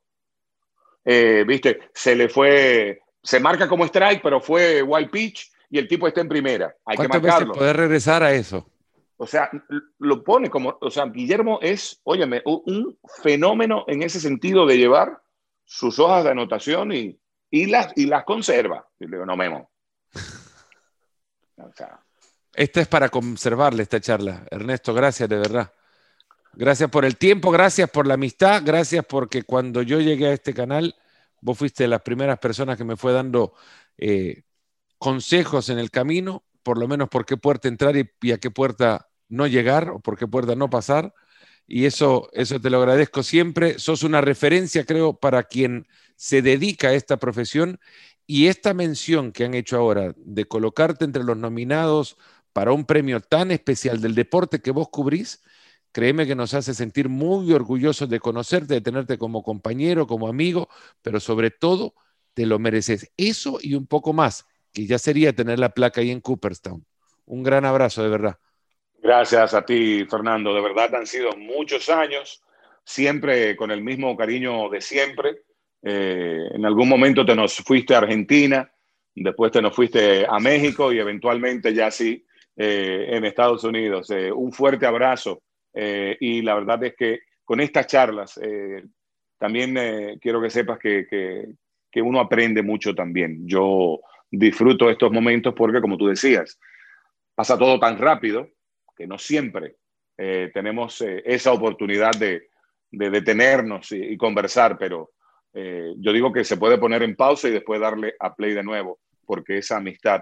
[1.11, 5.87] Eh, Viste, se le fue, se marca como strike, pero fue wild pitch y el
[5.87, 6.75] tipo está en primera.
[6.85, 7.55] Hay que marcarlo.
[7.55, 8.69] poder regresar a eso?
[9.17, 9.49] O sea,
[9.97, 15.19] lo pone como, o sea, Guillermo es, óyeme, un fenómeno en ese sentido de llevar
[15.65, 18.87] sus hojas de anotación y, y, las, y las conserva.
[18.99, 19.71] Y le digo, no, Memo.
[22.53, 24.45] esta es para conservarle esta charla.
[24.51, 25.73] Ernesto, gracias de verdad.
[26.59, 30.53] Gracias por el tiempo, gracias por la amistad, gracias porque cuando yo llegué a este
[30.53, 30.93] canal,
[31.39, 33.53] vos fuiste de las primeras personas que me fue dando
[33.97, 34.43] eh,
[34.97, 39.09] consejos en el camino, por lo menos por qué puerta entrar y, a qué puerta
[39.29, 41.13] no llegar o por qué puerta no pasar
[41.65, 43.79] y eso, eso te lo agradezco siempre.
[43.79, 45.87] Sos una referencia, creo, para quien
[46.17, 47.79] se dedica a esta profesión
[48.27, 52.17] y esta mención que han hecho ahora de colocarte entre los nominados
[52.51, 55.41] para un premio tan especial del deporte que vos cubrís,
[55.91, 60.69] créeme que nos hace sentir muy orgullosos de conocerte, de tenerte como compañero, como amigo,
[61.01, 61.93] pero sobre todo
[62.33, 63.11] te lo mereces.
[63.17, 66.85] Eso y un poco más, que ya sería tener la placa ahí en Cooperstown.
[67.25, 68.37] Un gran abrazo, de verdad.
[69.01, 70.53] Gracias a ti, Fernando.
[70.53, 72.43] De verdad han sido muchos años,
[72.83, 75.43] siempre con el mismo cariño de siempre.
[75.81, 78.69] Eh, en algún momento te nos fuiste a Argentina,
[79.15, 82.25] después te nos fuiste a México y eventualmente ya sí
[82.57, 84.09] eh, en Estados Unidos.
[84.11, 85.41] Eh, un fuerte abrazo
[85.73, 88.39] y la verdad es que con estas charlas
[89.37, 91.05] también quiero que sepas que,
[91.91, 93.47] que, uno aprende mucho también.
[93.47, 93.99] Yo
[94.31, 96.59] disfruto estos momentos porque, como tú decías,
[97.35, 98.49] pasa todo tan rápido
[98.95, 99.77] que no siempre
[100.17, 102.49] eh, tenemos eh, esa oportunidad de,
[102.91, 105.11] detenernos y, conversar, pero
[105.53, 108.63] eh, yo digo que se puede poner en pausa y después darle a play de
[108.63, 110.21] nuevo, porque esa amistad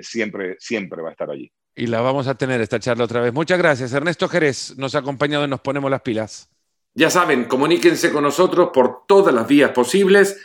[0.00, 1.48] siempre, siempre va a estar allí.
[1.76, 3.34] Y la vamos a tener esta charla otra vez.
[3.34, 3.92] Muchas gracias.
[3.92, 6.48] Ernesto Jerez nos ha acompañado y nos ponemos las pilas.
[6.94, 10.40] Ya saben, comuníquense con nosotros por todas las vías posibles.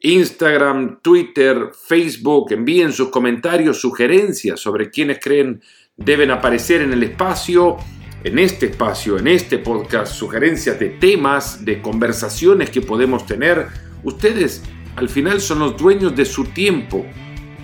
[0.00, 5.62] Instagram, Twitter, Facebook, envíen sus comentarios, sugerencias sobre quienes creen
[5.94, 7.76] deben aparecer en el espacio,
[8.24, 13.66] en este espacio, en este podcast, sugerencias de temas, de conversaciones que podemos tener.
[14.02, 14.62] Ustedes
[14.96, 17.04] al final son los dueños de su tiempo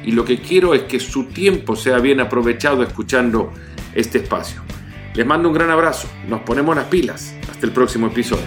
[0.06, 3.52] y lo que quiero es que su tiempo sea bien aprovechado escuchando
[3.94, 4.62] este espacio.
[5.14, 8.44] Les mando un gran abrazo, nos ponemos las pilas, hasta el próximo episodio.